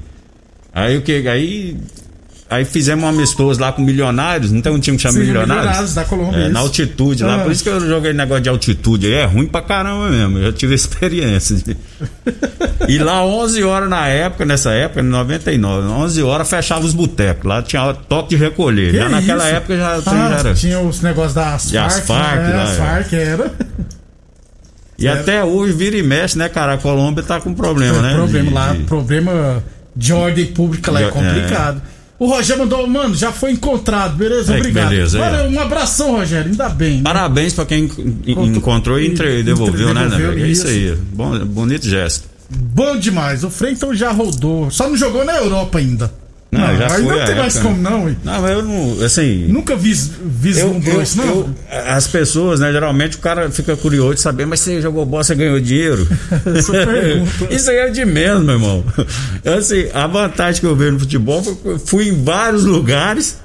Aí 0.74 0.96
o 0.96 1.02
que? 1.02 1.26
Aí. 1.28 1.76
Aí 2.48 2.64
fizemos 2.64 3.04
um 3.04 3.06
amistoso 3.06 3.60
lá 3.60 3.70
com 3.70 3.80
milionários, 3.80 4.50
não 4.50 4.60
tem 4.60 4.72
um 4.72 4.80
time 4.80 4.96
que 4.96 5.02
chama 5.04 5.14
Sim, 5.14 5.20
milionários? 5.20 5.56
Milionários 5.66 5.94
da 5.94 6.04
Colômbia, 6.04 6.38
É, 6.40 6.48
na 6.48 6.58
altitude 6.58 7.22
lá, 7.22 7.36
Ah. 7.36 7.38
por 7.44 7.52
isso 7.52 7.62
que 7.62 7.68
eu 7.68 7.78
joguei 7.86 8.12
negócio 8.12 8.42
de 8.42 8.48
altitude 8.48 9.06
aí, 9.06 9.12
é 9.12 9.24
ruim 9.24 9.46
pra 9.46 9.62
caramba 9.62 10.08
mesmo, 10.10 10.38
eu 10.38 10.46
já 10.46 10.52
tive 10.52 10.74
experiência. 10.74 11.54
de- 11.54 11.76
e 12.88 12.98
lá 12.98 13.24
11 13.24 13.62
horas 13.62 13.88
na 13.88 14.08
época, 14.08 14.44
nessa 14.44 14.72
época, 14.72 15.00
em 15.00 15.04
99, 15.04 15.86
11 15.86 16.24
horas 16.24 16.50
fechava 16.50 16.84
os 16.84 16.92
botecos, 16.92 17.44
lá 17.44 17.62
tinha 17.62 17.94
toque 17.94 18.30
de 18.30 18.36
recolher, 18.42 18.90
Que 18.90 18.96
já 18.98 19.08
naquela 19.08 19.44
isso? 19.46 19.54
época 19.54 19.76
já, 19.76 19.94
Ah, 19.94 20.00
já 20.00 20.38
era. 20.40 20.54
Tinha 20.54 20.80
os 20.80 21.00
negócios 21.02 21.34
das 21.34 21.70
De 21.70 21.78
as 21.78 22.00
Farc, 22.00 22.06
Farc, 22.08 22.42
né? 22.42 22.56
lá, 22.56 22.98
é. 23.12 23.14
Era. 23.14 23.52
E 24.98 25.06
até 25.06 25.44
hoje 25.44 25.72
vira 25.72 25.96
e 25.96 26.02
mexe, 26.02 26.36
né, 26.36 26.48
cara, 26.48 26.74
a 26.74 26.78
Colômbia 26.78 27.22
tá 27.22 27.40
com 27.40 27.54
problema, 27.54 27.94
Tem 27.94 28.02
né? 28.02 28.14
problema 28.14 28.48
de- 28.48 28.54
lá, 28.54 28.72
de- 28.72 28.82
problema 28.82 29.62
de 29.94 30.12
ordem 30.12 30.46
pública 30.46 30.90
lá 30.90 31.00
é 31.02 31.06
De- 31.06 31.12
complicado. 31.12 31.82
O 32.18 32.26
Rogério 32.26 32.62
mandou, 32.64 32.86
mano, 32.86 33.14
já 33.14 33.32
foi 33.32 33.52
encontrado, 33.52 34.14
beleza? 34.16 34.52
Que 34.52 34.58
Obrigado. 34.60 34.90
beleza, 34.90 35.18
é. 35.18 35.20
Valeu, 35.20 35.50
um 35.50 35.58
abração, 35.60 36.12
Rogério, 36.12 36.50
ainda 36.50 36.68
bem. 36.68 36.96
né? 36.98 37.02
Parabéns 37.02 37.54
pra 37.54 37.64
quem 37.64 37.84
en- 38.26 38.56
Encontrou- 38.56 39.00
e 39.00 39.06
entre- 39.06 39.40
e- 39.40 39.42
devolveu, 39.42 39.94
né, 39.94 40.02
devolveu, 40.02 40.32
né? 40.34 40.42
É 40.42 40.46
isso 40.48 40.66
isso. 40.66 40.68
aí. 40.68 40.94
Bom, 41.14 41.38
bonito 41.46 41.86
gesto. 41.88 42.28
Bom 42.50 42.98
demais. 42.98 43.42
O 43.42 43.48
Freiton 43.48 43.94
já 43.94 44.10
rodou. 44.10 44.70
Só 44.70 44.86
não 44.88 44.96
jogou 44.96 45.24
na 45.24 45.36
Europa 45.36 45.78
ainda. 45.78 46.12
Não, 46.52 46.76
já 46.76 46.92
aí 46.94 47.02
não 47.02 47.24
tem 47.24 47.34
mais 47.36 47.54
época, 47.56 47.70
como 47.70 47.80
não, 47.82 48.08
hein? 48.08 48.16
Não, 48.24 48.42
mas 48.42 48.50
eu 48.50 48.62
não, 48.62 49.04
assim, 49.04 49.46
Nunca 49.46 49.76
vis, 49.76 50.10
eu, 50.20 50.26
vislumbrou 50.28 51.00
isso, 51.00 51.18
não? 51.18 51.26
eu- 51.26 51.54
as 51.86 52.08
pessoas, 52.08 52.58
né, 52.58 52.72
geralmente 52.72 53.16
o 53.16 53.20
cara 53.20 53.50
fica 53.50 53.76
curioso 53.76 54.14
de 54.16 54.20
saber, 54.20 54.46
mas 54.46 54.58
você 54.58 54.80
jogou 54.80 55.06
bola, 55.06 55.22
você 55.22 55.34
ganhou 55.36 55.60
dinheiro? 55.60 56.08
Isso 57.50 57.70
aí 57.70 57.76
é 57.76 57.90
de 57.90 58.04
menos, 58.04 58.42
meu 58.44 58.54
irmão. 58.54 58.84
Assim, 59.56 59.86
a 59.94 60.06
vantagem 60.06 60.60
que 60.60 60.66
eu 60.66 60.74
vejo 60.74 60.92
no 60.92 61.00
futebol 61.00 61.42
foi 61.42 61.54
que 61.54 61.68
eu 61.68 61.78
fui 61.78 62.08
em 62.08 62.24
vários 62.24 62.64
lugares 62.64 63.38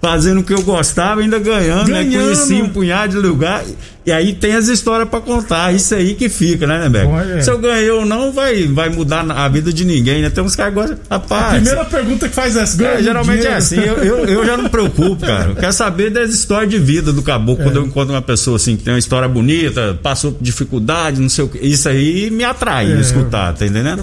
fazendo 0.00 0.40
o 0.40 0.42
que 0.44 0.52
eu 0.54 0.62
gostava, 0.62 1.20
ainda 1.20 1.38
ganhando, 1.38 1.88
né? 1.90 2.02
Ganhando. 2.04 2.24
Conheci 2.24 2.54
um 2.54 2.68
punhado 2.70 3.20
de 3.20 3.26
lugar. 3.26 3.62
E 4.06 4.10
aí 4.10 4.32
tem 4.32 4.54
as 4.54 4.66
histórias 4.66 5.06
pra 5.08 5.20
contar. 5.20 5.74
Isso 5.74 5.94
aí 5.94 6.14
que 6.14 6.30
fica, 6.30 6.66
né, 6.66 6.78
Nebeco? 6.84 7.08
Bom, 7.10 7.20
é. 7.20 7.42
Se 7.42 7.50
eu 7.50 7.58
ganhei 7.58 7.90
ou 7.90 8.06
não, 8.06 8.32
vai, 8.32 8.66
vai 8.66 8.88
mudar 8.88 9.30
a 9.30 9.46
vida 9.48 9.70
de 9.70 9.84
ninguém, 9.84 10.22
né? 10.22 10.30
Tem 10.30 10.42
uns 10.42 10.56
caras 10.56 10.72
gostam. 10.72 10.98
Rapaz. 11.10 11.52
Primeira 11.56 11.84
pergunta 11.84 12.26
que 12.28 12.34
faz 12.34 12.56
essa. 12.56 12.78
ganha 12.78 12.92
É, 12.94 13.02
geralmente 13.02 13.36
dinheiro. 13.40 13.52
é 13.54 13.56
assim, 13.58 13.76
eu, 13.78 13.94
eu, 13.98 14.24
eu 14.24 14.46
já 14.46 14.56
não 14.56 14.64
me 14.64 14.70
preocupo, 14.70 15.16
cara. 15.24 15.50
Eu 15.50 15.56
quero 15.56 15.72
saber 15.74 16.08
das 16.10 16.30
histórias 16.30 16.70
de 16.70 16.78
vida 16.78 17.12
do 17.12 17.22
caboclo. 17.22 17.60
É. 17.62 17.64
Quando 17.66 17.76
eu 17.76 17.84
encontro 17.86 18.14
uma 18.14 18.22
pessoa 18.22 18.56
assim 18.56 18.74
que 18.76 18.82
tem 18.82 18.94
uma 18.94 18.98
história 18.98 19.28
bonita, 19.28 19.96
passou 20.02 20.32
por 20.32 20.42
dificuldade, 20.42 21.20
não 21.20 21.28
sei 21.28 21.44
o 21.44 21.48
que. 21.48 21.58
Isso 21.58 21.86
aí 21.88 22.30
me 22.30 22.42
atrai 22.42 22.90
É. 22.90 22.98
escutar, 23.00 23.52
tá 23.52 23.66
entendendo? 23.66 24.02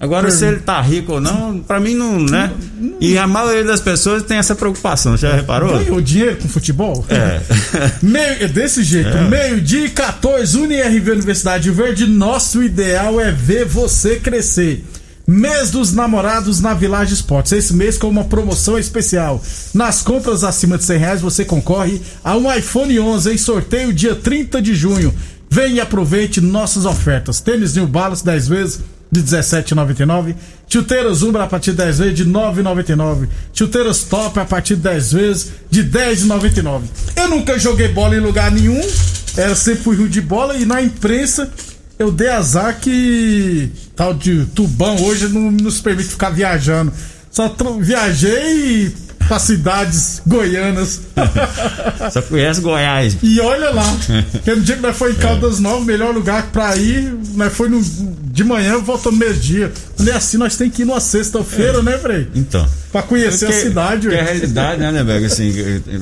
Agora, 0.00 0.30
se 0.30 0.44
ele 0.44 0.60
tá 0.60 0.80
rico 0.80 1.14
ou 1.14 1.20
não, 1.20 1.58
pra 1.58 1.80
mim 1.80 1.92
não, 1.94 2.20
né? 2.20 2.52
E 3.00 3.18
a 3.18 3.26
maioria 3.26 3.64
das 3.64 3.80
pessoas 3.80 4.22
tem 4.22 4.38
essa 4.38 4.54
preocupação, 4.54 5.16
já 5.16 5.34
reparou? 5.34 5.76
Ganhou 5.76 6.00
dinheiro 6.00 6.36
com 6.36 6.48
futebol? 6.48 7.04
É. 7.08 7.40
Meio, 8.00 8.44
é 8.44 8.46
desse 8.46 8.84
jeito, 8.84 9.16
meio-dia 9.28 9.86
e 9.86 9.90
14, 9.90 10.56
UniRV 10.56 11.10
Universidade 11.10 11.70
Verde, 11.72 12.06
nosso 12.06 12.62
ideal 12.62 13.20
é 13.20 13.32
ver 13.32 13.64
você 13.64 14.16
crescer. 14.16 14.84
Mês 15.26 15.70
dos 15.70 15.92
namorados 15.92 16.60
na 16.60 16.72
Village 16.72 17.12
Esportes. 17.12 17.52
Esse 17.52 17.74
mês 17.74 17.98
com 17.98 18.08
uma 18.08 18.24
promoção 18.24 18.78
especial. 18.78 19.42
Nas 19.74 20.00
compras 20.00 20.42
acima 20.42 20.78
de 20.78 20.84
100 20.84 20.98
reais 20.98 21.20
você 21.20 21.44
concorre 21.44 22.00
a 22.24 22.34
um 22.34 22.50
iPhone 22.50 22.98
11 22.98 23.34
em 23.34 23.36
sorteio 23.36 23.92
dia 23.92 24.14
30 24.14 24.62
de 24.62 24.74
junho. 24.74 25.14
Vem 25.50 25.74
e 25.74 25.80
aproveite 25.80 26.40
nossas 26.40 26.86
ofertas. 26.86 27.42
Tênis 27.42 27.74
New 27.74 27.86
Balance 27.86 28.24
10 28.24 28.48
vezes 28.48 28.80
de 29.10 29.22
17,99. 29.22 30.34
Chuteiras 30.68 31.22
Umbra 31.22 31.44
a 31.44 31.46
partir 31.46 31.70
de 31.70 31.78
10 31.78 31.98
vezes 31.98 32.14
de 32.14 32.24
9,99. 32.26 33.28
Chuteiras 33.52 34.02
Top 34.04 34.38
a 34.38 34.44
partir 34.44 34.76
de 34.76 34.82
10 34.82 35.12
vezes 35.12 35.52
de 35.70 35.84
10,99. 35.84 36.82
Eu 37.16 37.28
nunca 37.28 37.58
joguei 37.58 37.88
bola 37.88 38.16
em 38.16 38.20
lugar 38.20 38.50
nenhum. 38.50 38.80
Era 39.36 39.54
sempre 39.54 39.82
fui 39.82 39.96
ruim 39.96 40.08
de 40.08 40.20
bola 40.20 40.56
e 40.56 40.64
na 40.64 40.82
imprensa 40.82 41.50
eu 41.98 42.12
dei 42.12 42.28
azar 42.28 42.78
que 42.80 43.70
tal 43.96 44.14
de 44.14 44.44
tubão 44.54 45.02
hoje 45.02 45.28
não 45.28 45.50
nos 45.50 45.80
permite 45.80 46.10
ficar 46.10 46.30
viajando. 46.30 46.92
Só 47.30 47.54
viajei 47.80 48.92
para 49.28 49.38
cidades 49.38 50.22
goianas. 50.26 51.02
Só 52.10 52.22
conhece 52.22 52.60
Goiás. 52.60 53.16
E 53.22 53.38
olha 53.40 53.70
lá, 53.70 53.84
que 54.42 54.54
no 54.54 54.62
dia 54.62 54.76
que 54.76 54.82
nós 54.82 54.96
foi 54.96 55.12
em 55.12 55.16
Caldas 55.16 55.60
Novas, 55.60 55.84
melhor 55.84 56.14
lugar 56.14 56.48
pra 56.50 56.76
ir, 56.76 57.14
nós 57.34 57.52
foi 57.52 57.68
no, 57.68 57.80
de 58.38 58.44
manhã, 58.44 58.78
voltou 58.78 59.10
no 59.12 59.18
meio-dia. 59.18 59.72
Falei 59.96 60.14
assim, 60.14 60.36
nós 60.38 60.56
tem 60.56 60.70
que 60.70 60.82
ir 60.82 60.84
numa 60.84 61.00
sexta-feira, 61.00 61.82
né, 61.82 61.98
Frei? 61.98 62.28
Então. 62.34 62.66
Pra 62.92 63.02
conhecer 63.02 63.46
a 63.46 63.52
cidade, 63.52 64.08
é 64.14 64.20
a 64.20 64.24
realidade, 64.24 64.80
né, 64.80 64.92
Neberg? 64.92 65.26
Assim, 65.26 65.52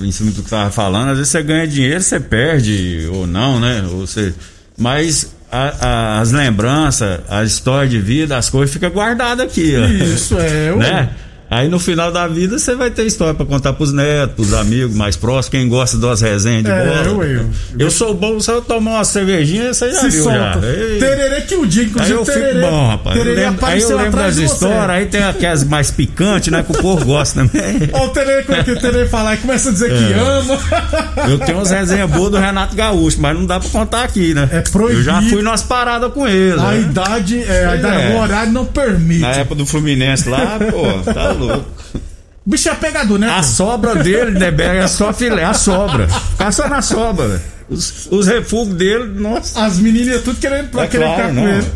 em 0.02 0.12
cima 0.12 0.30
do 0.30 0.42
que 0.42 0.50
tava 0.50 0.70
falando, 0.70 1.10
às 1.10 1.16
vezes 1.16 1.30
você 1.32 1.42
ganha 1.42 1.66
dinheiro, 1.66 2.00
você 2.02 2.20
perde, 2.20 3.08
ou 3.12 3.26
não, 3.26 3.58
né? 3.58 3.84
Ou 3.90 4.06
você... 4.06 4.32
Mas 4.78 5.28
a- 5.50 5.74
a- 5.80 6.20
as 6.20 6.30
lembranças, 6.32 7.20
a 7.28 7.42
história 7.42 7.88
de 7.88 7.98
vida, 7.98 8.36
as 8.36 8.50
coisas 8.50 8.72
ficam 8.72 8.90
guardadas 8.90 9.46
aqui, 9.46 9.74
ó. 9.76 9.86
Isso, 9.86 10.38
é, 10.38 10.72
ué. 10.76 10.76
Né? 10.76 11.10
Aí 11.48 11.68
no 11.68 11.78
final 11.78 12.10
da 12.10 12.26
vida 12.26 12.58
você 12.58 12.74
vai 12.74 12.90
ter 12.90 13.06
história 13.06 13.32
pra 13.32 13.46
contar 13.46 13.72
pros 13.72 13.92
netos, 13.92 14.34
pros 14.34 14.52
amigos 14.52 14.94
mais 14.96 15.14
próximos, 15.16 15.48
quem 15.50 15.68
gosta 15.68 15.96
das 15.96 16.20
resenhas 16.20 16.64
de 16.64 16.70
É, 16.70 16.84
bola. 17.04 17.18
ué, 17.18 17.36
eu- 17.36 17.46
Eu 17.78 17.90
sou 17.90 18.12
bom, 18.14 18.40
se 18.40 18.50
eu 18.50 18.60
tomar 18.60 18.90
uma 18.92 19.04
cervejinha, 19.04 19.72
você 19.72 19.92
já 19.92 20.00
Se 20.00 20.08
viu 20.10 20.24
solta. 20.24 20.60
já. 20.60 20.66
Ei. 20.66 20.98
Tererê 20.98 21.40
que 21.42 21.54
o 21.54 21.64
dia, 21.64 21.82
Aí 21.82 21.88
inclusive, 21.88 22.14
eu 22.18 22.24
fico 22.24 22.38
tererê. 22.38 22.60
bom, 22.60 22.88
rapaz. 22.88 23.16
Eu 23.16 23.22
Tererê 23.22 23.40
lembro- 23.46 23.66
aí 23.66 23.80
eu 23.80 23.96
lembro 23.96 24.20
das 24.20 24.36
histórias, 24.38 24.90
aí 24.90 25.06
tem 25.06 25.22
aquelas 25.22 25.62
mais 25.64 25.90
picantes, 25.90 26.50
né? 26.50 26.64
Que 26.64 26.72
o 26.72 26.82
povo 26.82 27.04
gosta 27.04 27.40
também. 27.46 27.90
Ó, 27.92 28.06
o 28.06 28.08
Tererê, 28.08 28.42
como 28.42 28.58
é 28.58 28.64
que 28.64 28.70
o 28.72 28.80
Tererê 28.80 29.06
fala? 29.06 29.30
Aí 29.30 29.36
começa 29.36 29.68
a 29.68 29.72
dizer 29.72 29.88
que 29.90 30.12
É. 30.12 30.18
ama. 30.18 30.58
Eu 31.30 31.38
tenho 31.38 31.58
umas 31.58 31.70
resenhas 31.70 32.10
boas 32.10 32.30
do 32.32 32.38
Renato 32.38 32.74
Gaúcho, 32.74 33.20
mas 33.20 33.36
não 33.38 33.46
dá 33.46 33.60
pra 33.60 33.68
contar 33.70 34.02
aqui, 34.02 34.34
né? 34.34 34.48
É 34.52 34.60
proibido. 34.62 34.98
Eu 35.00 35.04
já 35.04 35.22
fui 35.22 35.42
nas 35.42 35.62
paradas 35.62 36.12
com 36.12 36.26
ele. 36.26 36.58
A 36.58 36.72
né? 36.72 36.80
idade, 36.80 37.42
é, 37.44 37.66
a 37.66 37.76
idade, 37.76 38.02
é. 38.02 38.14
o 38.16 38.18
horário 38.20 38.52
não 38.52 38.64
permite. 38.64 39.20
Na 39.20 39.30
época 39.30 39.54
do 39.54 39.66
Fluminense 39.66 40.28
lá, 40.28 40.58
pô, 40.58 41.12
tá 41.12 41.35
louco. 41.36 41.64
O 42.46 42.50
bicho 42.50 42.68
é 42.68 42.74
pegador, 42.74 43.18
né? 43.18 43.28
A 43.30 43.42
sobra 43.42 43.96
dele, 43.96 44.38
Neberg, 44.38 44.78
é 44.78 44.86
só 44.86 45.12
filé, 45.12 45.44
a 45.44 45.52
sobra. 45.54 46.06
Só 46.52 46.68
na 46.68 46.80
sobra, 46.80 47.26
velho. 47.28 47.40
Os, 47.68 48.06
os 48.12 48.28
refugos 48.28 48.74
dele, 48.76 49.06
nossa. 49.18 49.64
As 49.64 49.78
meninas 49.80 50.22
tudo 50.22 50.38
querendo 50.38 50.68
pra 50.70 50.84
É 50.84 50.86
querer 50.86 51.04
claro, 51.06 51.20
ficar 51.22 51.32
não. 51.32 51.42
com 51.42 51.48
ele. 51.48 51.66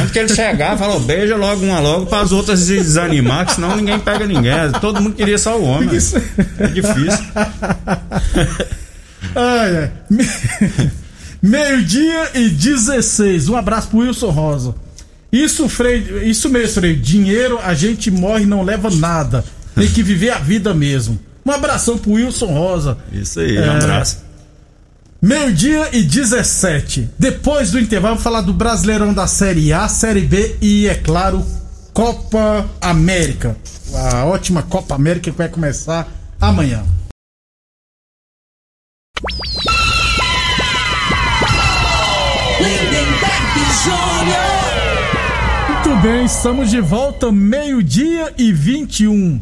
Onde 0.00 0.12
que 0.12 0.18
ele 0.20 0.28
chegar, 0.32 0.78
falou, 0.78 1.00
beija 1.00 1.34
logo 1.36 1.64
uma 1.64 1.80
logo 1.80 2.06
para 2.06 2.20
as 2.22 2.30
outras 2.30 2.60
se 2.60 2.76
desanimar, 2.76 3.46
que 3.46 3.54
senão 3.54 3.74
ninguém 3.74 3.98
pega 3.98 4.24
ninguém. 4.28 4.52
Todo 4.80 5.00
mundo 5.02 5.16
queria 5.16 5.38
só 5.38 5.58
o 5.58 5.64
homem. 5.64 5.92
Isso. 5.92 6.16
É 6.60 6.66
difícil. 6.68 7.24
Ai, 9.34 9.76
ai. 9.76 9.90
Me- 10.08 10.90
Meio-dia 11.42 12.30
e 12.34 12.48
16. 12.48 13.48
Um 13.48 13.56
abraço 13.56 13.88
pro 13.88 13.98
Wilson 14.00 14.30
Rosa. 14.30 14.74
Isso, 15.32 15.68
Frei, 15.68 16.22
isso 16.24 16.48
mesmo, 16.48 16.74
Frei. 16.74 16.96
Dinheiro 16.96 17.58
a 17.62 17.72
gente 17.74 18.10
morre 18.10 18.42
e 18.42 18.46
não 18.46 18.62
leva 18.62 18.90
nada. 18.90 19.44
Tem 19.74 19.88
que 19.88 20.02
viver 20.02 20.30
a 20.30 20.38
vida 20.38 20.74
mesmo. 20.74 21.18
Um 21.46 21.50
abração 21.52 21.96
pro 21.96 22.12
Wilson 22.12 22.46
Rosa. 22.52 22.98
Isso 23.12 23.40
aí, 23.40 23.56
É. 23.56 23.60
um 23.70 23.76
abraço. 23.76 24.18
Meio-dia 25.22 25.90
e 25.92 26.02
17. 26.02 27.10
Depois 27.18 27.70
do 27.70 27.78
intervalo, 27.78 28.14
vamos 28.14 28.24
falar 28.24 28.40
do 28.40 28.52
Brasileirão 28.54 29.12
da 29.12 29.26
Série 29.26 29.72
A, 29.72 29.86
Série 29.86 30.22
B 30.22 30.56
e, 30.60 30.86
é 30.88 30.94
claro, 30.94 31.44
Copa 31.92 32.68
América. 32.80 33.56
A 33.94 34.24
ótima 34.24 34.62
Copa 34.62 34.94
América 34.94 35.30
que 35.30 35.36
vai 35.36 35.48
começar 35.48 36.08
amanhã. 36.40 36.82
Lindenberg 42.60 43.60
Júnior. 43.82 44.79
Muito 45.84 46.02
bem, 46.02 46.24
estamos 46.26 46.70
de 46.70 46.80
volta, 46.80 47.32
meio-dia 47.32 48.32
e 48.36 48.52
21. 48.52 49.40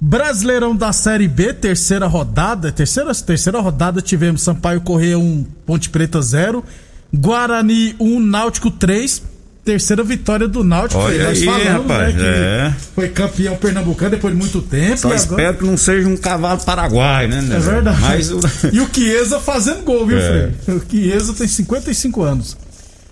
Brasileirão 0.00 0.74
da 0.74 0.92
Série 0.92 1.28
B, 1.28 1.52
terceira 1.52 2.06
rodada. 2.06 2.72
Terceira, 2.72 3.14
terceira 3.14 3.60
rodada 3.60 4.00
tivemos 4.00 4.42
Sampaio 4.42 4.80
Correia 4.80 5.18
1, 5.18 5.44
Ponte 5.66 5.90
Preta 5.90 6.20
0. 6.22 6.64
Guarani 7.12 7.94
1, 8.00 8.20
Náutico 8.20 8.70
3. 8.70 9.22
Terceira 9.64 10.02
vitória 10.04 10.46
do 10.48 10.62
Náutico. 10.64 11.00
Olha 11.00 11.24
Nós 11.24 11.38
aí, 11.40 11.44
falamos, 11.44 11.90
rapaz, 11.90 12.14
que 12.14 12.22
é. 12.22 12.74
Foi 12.94 13.08
campeão 13.08 13.56
pernambucano 13.56 14.10
depois 14.12 14.32
de 14.32 14.40
muito 14.40 14.62
tempo. 14.62 14.96
Só 14.96 15.08
e 15.08 15.12
agora- 15.12 15.16
espero 15.42 15.58
que 15.58 15.64
não 15.64 15.76
seja 15.76 16.08
um 16.08 16.16
cavalo 16.16 16.60
paraguai, 16.64 17.26
né? 17.26 17.38
É 17.52 17.58
verdade. 17.58 18.00
Mas. 18.00 18.30
E 18.72 18.80
o 18.80 18.88
Chiesa 18.92 19.40
fazendo 19.40 19.82
gol, 19.82 20.06
viu, 20.06 20.18
É. 20.18 20.52
Frei? 20.64 20.76
O 20.76 20.82
Chiesa 20.88 21.32
tem 21.34 21.46
55 21.48 22.22
anos. 22.22 22.56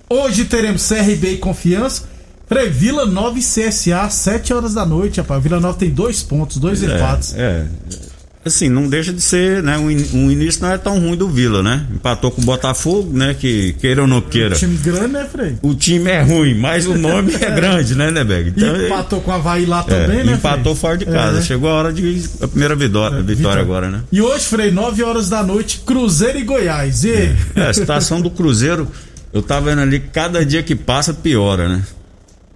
Hoje 0.09 0.45
teremos 0.45 0.87
CRB 0.89 1.33
e 1.33 1.37
Confiança. 1.39 2.14
Frei, 2.55 2.69
Vila 2.71 3.05
Nova 3.07 3.39
e 3.39 3.43
CSA, 3.43 4.09
7 4.11 4.53
horas 4.55 4.75
da 4.75 4.87
noite, 4.87 5.21
rapaz. 5.21 5.43
Vila 5.43 5.61
Nova 5.61 5.77
tem 5.79 5.91
dois 5.91 6.23
pontos, 6.23 6.57
dois 6.59 6.83
empates. 6.83 7.35
É, 7.37 7.67
é. 7.91 8.15
Assim, 8.47 8.69
não 8.69 8.87
deixa 8.91 9.11
de 9.11 9.23
ser, 9.23 9.63
né? 9.63 9.79
O, 9.79 9.91
in- 9.91 10.07
o 10.13 10.31
início 10.31 10.61
não 10.61 10.71
é 10.71 10.77
tão 10.77 11.01
ruim 11.01 11.17
do 11.17 11.27
Vila, 11.31 11.63
né? 11.63 11.87
Empatou 11.95 12.31
com 12.31 12.43
o 12.43 12.45
Botafogo, 12.45 13.11
né? 13.17 13.33
Que 13.33 13.73
queira 13.81 14.03
ou 14.03 14.07
não 14.07 14.21
queira. 14.21 14.55
Time 14.55 14.77
grande, 14.77 15.09
né, 15.15 15.27
Frei? 15.33 15.57
O 15.63 15.75
time 15.75 16.11
é 16.11 16.21
ruim, 16.21 16.55
mas 16.55 16.87
o 16.87 16.95
nome 16.99 17.33
é 17.41 17.51
grande, 17.51 17.95
né, 17.95 18.11
Neberg? 18.11 18.53
E 18.55 18.85
empatou 18.87 19.23
com 19.23 19.31
o 19.31 19.35
Havaí 19.35 19.65
lá 19.65 19.83
também, 19.83 20.21
é, 20.21 20.25
né? 20.25 20.33
empatou 20.35 20.75
Frei? 20.75 20.77
fora 20.77 20.99
de 20.99 21.07
casa. 21.07 21.39
É. 21.39 21.43
Chegou 21.43 21.71
a 21.71 21.73
hora 21.73 21.91
de 21.93 22.23
a 22.43 22.47
primeira 22.47 22.77
vitória, 22.77 23.23
vitória 23.23 23.63
agora, 23.63 23.89
né? 23.89 24.01
E 24.13 24.21
hoje, 24.21 24.45
Frei, 24.45 24.71
9 24.71 25.03
horas 25.03 25.31
da 25.31 25.43
noite, 25.43 25.81
Cruzeiro 25.87 26.39
e 26.39 26.43
Goiás. 26.43 27.03
E? 27.03 27.35
É, 27.57 27.63
a 27.67 27.73
situação 27.73 28.21
do 28.21 28.29
Cruzeiro, 28.31 28.87
eu 29.33 29.41
tava 29.41 29.71
vendo 29.71 29.81
ali 29.81 30.01
que 30.01 30.09
cada 30.09 30.45
dia 30.45 30.63
que 30.63 30.75
passa 30.75 31.15
piora, 31.15 31.67
né? 31.67 31.83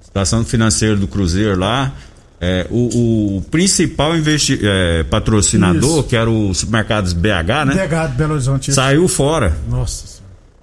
Situação 0.09 0.45
financeira 0.45 0.97
do 0.97 1.07
Cruzeiro 1.07 1.59
lá. 1.59 1.93
é, 2.41 2.67
o, 2.71 3.37
o 3.39 3.43
principal 3.51 4.17
investi 4.17 4.59
é, 4.63 5.03
patrocinador, 5.05 6.01
Isso. 6.01 6.09
que 6.09 6.17
era 6.17 6.29
o 6.31 6.53
Supermercados 6.55 7.13
BH, 7.13 7.65
né? 7.67 7.87
DH 7.87 8.07
de 8.11 8.17
Belo 8.17 8.33
Horizonte. 8.35 8.73
Saiu 8.73 9.07
fora. 9.09 9.57
Nossa 9.69 10.07
Senhora. 10.07 10.19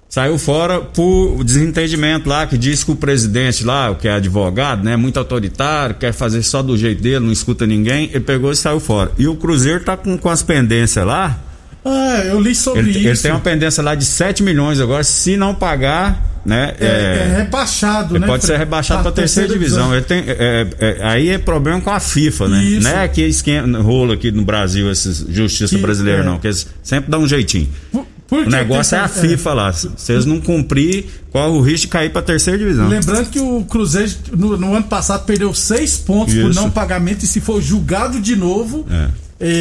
Saiu 0.08 0.38
fora 0.38 0.80
por 0.80 1.42
desentendimento 1.44 2.28
lá, 2.28 2.46
que 2.46 2.56
diz 2.56 2.82
que 2.82 2.90
o 2.90 2.96
presidente 2.96 3.64
lá, 3.64 3.94
que 3.94 4.08
é 4.08 4.12
advogado, 4.12 4.82
né, 4.82 4.96
muito 4.96 5.18
autoritário, 5.18 5.96
quer 5.96 6.12
fazer 6.12 6.42
só 6.42 6.62
do 6.62 6.76
jeito 6.78 7.02
dele, 7.02 7.20
não 7.26 7.32
escuta 7.32 7.66
ninguém, 7.66 8.04
ele 8.06 8.20
pegou 8.20 8.50
e 8.50 8.56
saiu 8.56 8.80
fora. 8.80 9.10
E 9.18 9.26
o 9.28 9.34
Cruzeiro 9.36 9.80
tá 9.84 9.94
com, 9.96 10.16
com 10.16 10.30
as 10.30 10.42
pendências 10.42 11.04
lá, 11.04 11.38
Ah, 11.84 12.22
eu 12.24 12.40
li 12.40 12.54
sobre 12.54 12.80
ele, 12.80 12.90
isso. 13.00 13.08
ele 13.08 13.18
tem 13.18 13.30
uma 13.32 13.40
pendência 13.40 13.82
lá 13.82 13.94
de 13.94 14.04
7 14.06 14.42
milhões 14.42 14.80
agora, 14.80 15.04
se 15.04 15.36
não 15.36 15.54
pagar, 15.54 16.35
né, 16.46 16.74
É, 16.80 16.86
é 16.86 17.36
rebaixado, 17.38 18.14
ele 18.14 18.20
né? 18.20 18.26
pode 18.26 18.44
ser 18.44 18.56
rebaixado 18.58 19.02
para 19.02 19.12
terceira 19.12 19.48
divisão. 19.52 19.92
Ele 19.92 20.04
tem, 20.04 20.24
é, 20.26 20.66
é, 20.78 20.98
aí 21.02 21.28
é 21.30 21.38
problema 21.38 21.80
com 21.80 21.90
a 21.90 22.00
FIFA, 22.00 22.48
né? 22.48 22.64
Isso. 22.64 22.82
Não 22.88 22.98
é 22.98 23.08
que 23.08 23.22
esquema, 23.22 23.78
rolo 23.80 24.12
aqui 24.12 24.30
no 24.30 24.44
Brasil, 24.44 24.90
esses 24.90 25.18
justiça 25.28 25.74
Que- 25.74 25.82
brasileira, 25.82 26.22
é. 26.22 26.24
não, 26.24 26.38
que 26.38 26.46
eles 26.46 26.66
sempre 26.82 27.10
dão 27.10 27.20
um 27.22 27.28
jeitinho. 27.28 27.68
Por- 27.92 28.06
por 28.28 28.44
O 28.44 28.50
negócio 28.50 28.96
é 28.96 28.98
a 28.98 29.06
FIFA 29.06 29.52
lá. 29.54 29.72
Se 29.72 29.88
vocês 29.88 30.24
não 30.26 30.40
cumprir, 30.40 31.06
qual 31.30 31.52
o 31.52 31.60
risco 31.60 31.82
de 31.82 31.88
cair 31.92 32.10
pra 32.10 32.20
terceira 32.20 32.58
divisão? 32.58 32.88
Lembrando 32.88 33.30
que 33.30 33.38
o 33.38 33.64
Cruzeiro 33.64 34.10
no, 34.36 34.56
no 34.56 34.74
ano 34.74 34.84
passado 34.86 35.24
perdeu 35.24 35.54
seis 35.54 35.96
pontos 35.96 36.34
por 36.34 36.50
Isso. 36.50 36.60
não 36.60 36.68
pagamento 36.68 37.22
e 37.24 37.26
se 37.28 37.40
for 37.40 37.62
julgado 37.62 38.18
de 38.20 38.34
novo, 38.34 38.84
É. 38.90 39.08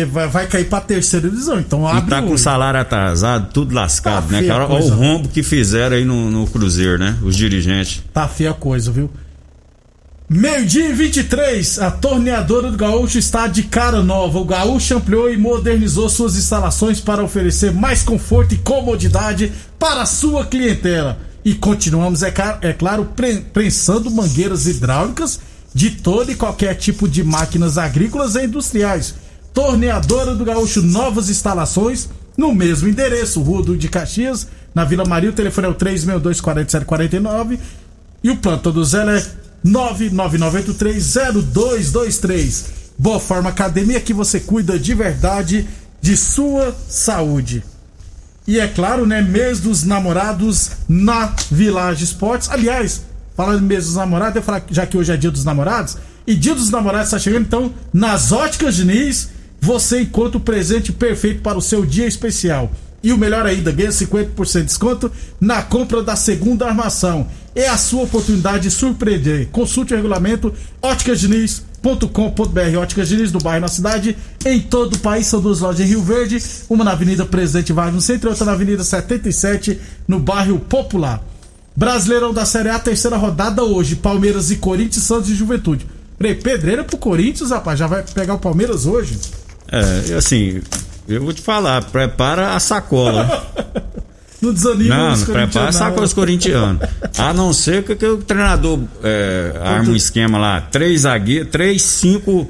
vai, 0.05 0.27
vai 0.29 0.47
cair 0.47 0.65
pra 0.69 0.79
terceira 0.81 1.29
divisão. 1.29 1.59
Então 1.59 1.83
E 1.83 1.97
abre 1.97 2.09
tá 2.09 2.19
o 2.19 2.23
com 2.23 2.29
olho. 2.29 2.37
salário 2.37 2.79
atrasado, 2.79 3.51
tudo 3.53 3.73
lascado, 3.75 4.27
Tá 4.27 4.41
né, 4.41 4.47
cara? 4.47 4.67
Olha 4.67 4.85
o 4.85 4.89
rombo 4.89 5.27
que 5.29 5.43
fizeram 5.43 5.95
aí 5.97 6.05
no, 6.05 6.29
no 6.31 6.47
Cruzeiro, 6.47 6.97
né? 6.97 7.17
Os 7.21 7.35
dirigentes. 7.35 8.01
Tá 8.13 8.27
feia 8.27 8.51
a 8.51 8.53
coisa, 8.53 8.91
viu? 8.91 9.09
Meio-dia 10.27 10.89
e 10.89 10.93
23, 10.93 11.77
a 11.79 11.91
torneadora 11.91 12.71
do 12.71 12.77
Gaúcho 12.77 13.19
está 13.19 13.45
de 13.45 13.61
cara 13.63 14.01
nova. 14.01 14.39
O 14.39 14.45
Gaúcho 14.45 14.95
ampliou 14.97 15.31
e 15.31 15.37
modernizou 15.37 16.09
suas 16.09 16.35
instalações 16.35 16.99
para 16.99 17.23
oferecer 17.23 17.71
mais 17.71 18.01
conforto 18.01 18.55
e 18.55 18.57
comodidade 18.57 19.51
para 19.77 20.01
a 20.01 20.05
sua 20.05 20.43
clientela. 20.45 21.19
E 21.43 21.53
continuamos, 21.53 22.23
é, 22.23 22.33
é 22.61 22.73
claro, 22.73 23.05
pre- 23.15 23.45
prensando 23.53 24.09
mangueiras 24.09 24.65
hidráulicas 24.65 25.39
de 25.71 25.91
todo 25.91 26.31
e 26.31 26.35
qualquer 26.35 26.73
tipo 26.73 27.07
de 27.07 27.23
máquinas 27.23 27.77
agrícolas 27.77 28.33
e 28.33 28.45
industriais. 28.45 29.13
Torneadora 29.55 30.35
do 30.35 30.45
Gaúcho, 30.45 30.83
novas 30.83 31.29
instalações 31.29 32.09
no 32.37 32.53
mesmo 32.53 32.89
endereço, 32.89 33.41
Rua 33.41 33.63
do 33.63 33.77
de 33.77 33.87
Caxias, 33.87 34.49
na 34.75 34.83
Vila 34.83 35.05
Maria. 35.05 35.29
O 35.29 35.33
telefone 35.33 35.67
é 35.67 35.69
o 35.69 35.75
362-4749 35.75 37.57
e 38.21 38.29
o 38.29 38.35
plantão 38.35 38.73
do 38.73 38.83
Zé 38.83 39.05
é 39.17 39.25
999830223. 39.65 42.65
Boa 42.97 43.19
Forma 43.19 43.49
Academia 43.49 44.01
que 44.01 44.13
você 44.13 44.41
cuida 44.41 44.77
de 44.77 44.93
verdade 44.93 45.65
de 46.01 46.17
sua 46.17 46.75
saúde. 46.89 47.63
E 48.45 48.59
é 48.59 48.67
claro, 48.67 49.07
né, 49.07 49.21
mês 49.21 49.61
dos 49.61 49.83
namorados 49.83 50.71
na 50.87 51.33
Village 51.49 52.03
Esportes. 52.03 52.49
Aliás, 52.49 53.03
falando 53.37 53.63
em 53.63 53.67
mês 53.67 53.85
dos 53.85 53.95
namorados, 53.95 54.35
eu 54.35 54.43
falar 54.43 54.65
já 54.69 54.85
que 54.85 54.97
hoje 54.97 55.13
é 55.13 55.17
dia 55.17 55.31
dos 55.31 55.45
namorados, 55.45 55.95
e 56.27 56.35
dia 56.35 56.53
dos 56.53 56.69
namorados 56.69 57.07
está 57.07 57.17
chegando, 57.17 57.45
então, 57.45 57.73
nas 57.93 58.31
óticas 58.31 58.75
Diniz, 58.75 59.29
você 59.65 60.01
encontra 60.01 60.37
o 60.37 60.41
presente 60.41 60.91
perfeito 60.93 61.41
para 61.41 61.57
o 61.57 61.61
seu 61.61 61.83
dia 61.83 62.05
especial. 62.05 62.71
E 63.01 63.11
o 63.11 63.17
melhor 63.17 63.47
ainda, 63.47 63.71
ganha 63.71 63.89
50% 63.89 64.59
de 64.59 64.63
desconto 64.63 65.11
na 65.41 65.63
compra 65.63 66.03
da 66.03 66.15
segunda 66.15 66.67
armação. 66.67 67.27
É 67.55 67.67
a 67.67 67.77
sua 67.77 68.03
oportunidade 68.03 68.63
de 68.63 68.71
surpreender. 68.71 69.47
Consulte 69.51 69.93
o 69.93 69.95
regulamento 69.95 70.53
óticasdiniz.com.br 70.81 72.77
Óticas 72.79 73.09
Diniz 73.09 73.31
do 73.31 73.39
bairro 73.39 73.61
na 73.61 73.67
cidade, 73.67 74.15
em 74.45 74.59
todo 74.59 74.95
o 74.95 74.99
país. 74.99 75.25
São 75.27 75.41
duas 75.41 75.61
lojas 75.61 75.81
em 75.81 75.89
Rio 75.89 76.03
Verde, 76.03 76.41
uma 76.69 76.83
na 76.83 76.91
Avenida 76.91 77.25
Presidente 77.25 77.73
Vargas 77.73 77.95
no 77.95 78.01
centro 78.01 78.29
e 78.29 78.31
outra 78.31 78.45
na 78.45 78.51
Avenida 78.51 78.83
77, 78.83 79.79
no 80.07 80.19
bairro 80.19 80.59
Popular. 80.59 81.23
Brasileirão 81.75 82.33
da 82.33 82.45
Série 82.45 82.69
A, 82.69 82.77
terceira 82.77 83.17
rodada 83.17 83.63
hoje. 83.63 83.95
Palmeiras 83.95 84.51
e 84.51 84.57
Corinthians, 84.57 85.05
Santos 85.05 85.29
e 85.29 85.35
Juventude. 85.35 85.87
Peraí, 86.17 86.35
pedreira 86.35 86.83
pro 86.83 86.97
Corinthians, 86.97 87.49
rapaz. 87.49 87.79
Já 87.79 87.87
vai 87.87 88.03
pegar 88.03 88.35
o 88.35 88.39
Palmeiras 88.39 88.85
hoje? 88.85 89.17
É, 89.71 90.13
assim, 90.15 90.61
eu 91.07 91.21
vou 91.23 91.33
te 91.33 91.41
falar, 91.41 91.81
prepara 91.85 92.53
a 92.55 92.59
sacola. 92.59 93.45
Não 94.41 94.53
desanima 94.53 94.95
Não, 94.95 95.13
os 95.13 95.19
não 95.19 95.25
prepara 95.27 95.43
a 95.43 95.47
corintianos, 95.47 95.75
sacola 95.75 95.95
não. 95.97 96.03
os 96.03 96.13
corintianos. 96.13 96.81
A 97.17 97.33
não 97.33 97.53
ser 97.53 97.83
que, 97.83 97.95
que 97.95 98.05
o 98.05 98.17
treinador 98.17 98.79
é, 99.01 99.53
arma 99.63 99.89
um 99.91 99.95
esquema 99.95 100.37
lá, 100.37 100.61
três 100.61 101.01
zagueiros, 101.01 101.49
três, 101.49 101.81
cinco. 101.81 102.47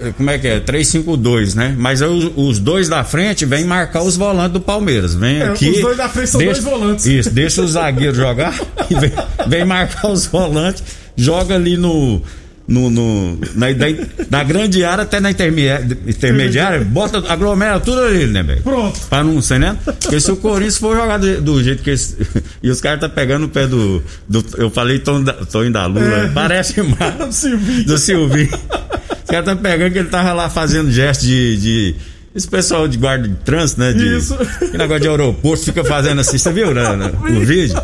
eh, 0.00 0.12
Como 0.16 0.28
é 0.28 0.38
que 0.38 0.48
é? 0.48 0.60
3-5-2, 0.60 1.54
né? 1.54 1.74
Mas 1.78 2.02
aí 2.02 2.32
os, 2.36 2.58
dois 2.58 2.88
da 2.90 3.04
frente 3.04 3.46
vêm 3.46 3.64
marcar 3.64 4.02
os 4.02 4.16
volantes 4.16 4.52
do 4.54 4.60
Palmeiras. 4.60 5.14
Vem 5.14 5.38
É, 5.40 5.44
aqui. 5.48 5.70
os 5.70 5.80
dois 5.80 5.96
da 5.96 6.08
frente 6.10 6.28
são 6.30 6.42
dois 6.42 6.62
volantes. 6.62 7.06
Isso, 7.06 7.30
deixa 7.30 7.62
os 7.62 7.70
zagueiros 7.70 8.16
jogar 8.18 8.52
e 8.90 8.94
vem, 8.94 9.12
vem 9.46 9.64
marcar 9.64 10.08
os 10.10 10.26
volantes, 10.26 10.82
joga 11.16 11.54
ali 11.54 11.76
no. 11.78 12.20
No, 12.68 12.90
no- 12.90 13.38
na, 13.54 13.72
da, 13.72 13.86
da 14.28 14.44
grande 14.44 14.84
área 14.84 15.02
até 15.04 15.18
na 15.20 15.30
intermediária, 15.30 16.84
bota, 16.84 17.24
aglomera 17.32 17.80
tudo 17.80 17.98
ali, 18.02 18.26
né, 18.26 18.42
velho? 18.42 18.60
Pronto. 18.62 19.00
Pra 19.08 19.24
não 19.24 19.40
ser, 19.40 19.58
né? 19.58 19.76
Porque 19.84 20.20
se 20.20 20.30
o 20.30 20.36
Corinthians 20.36 20.76
for 20.76 20.94
jogar 20.94 21.16
do, 21.18 21.40
do 21.40 21.62
jeito 21.64 21.82
que 21.82 21.90
esse, 21.90 22.16
E 22.62 22.70
os 22.70 22.78
caras 22.80 23.00
tá 23.00 23.08
pegando 23.08 23.46
o 23.46 23.48
pé 23.48 23.66
do. 23.66 24.02
do 24.28 24.44
eu 24.58 24.68
falei 24.70 24.98
Tom 24.98 25.24
Tonho 25.50 25.72
da 25.72 25.86
Lula, 25.86 26.24
É. 26.24 26.28
parece 26.28 26.82
mais. 26.84 27.34
Silvinho. 27.34 27.84
Do 27.86 27.96
Silvinho. 27.96 28.50
Os 28.52 29.30
caras 29.30 29.46
tá 29.46 29.56
pegando 29.56 29.92
que 29.92 29.98
ele 30.00 30.08
tava 30.08 30.32
lá 30.34 30.50
fazendo 30.50 30.90
gesto 30.92 31.22
de. 31.22 31.56
de 31.56 31.94
esse 32.34 32.46
pessoal 32.46 32.86
de 32.86 32.98
guarda 32.98 33.26
de 33.26 33.34
trânsito, 33.36 33.80
né? 33.80 33.92
De, 33.94 34.16
Isso. 34.18 34.36
Que 34.70 34.76
negócio 34.76 35.00
de 35.00 35.08
aeroporto 35.08 35.64
fica 35.64 35.82
fazendo 35.82 36.20
assim, 36.20 36.36
você 36.38 36.52
viu 36.52 36.72
né, 36.72 36.94
no, 36.94 37.30
no 37.30 37.40
vídeo? 37.44 37.74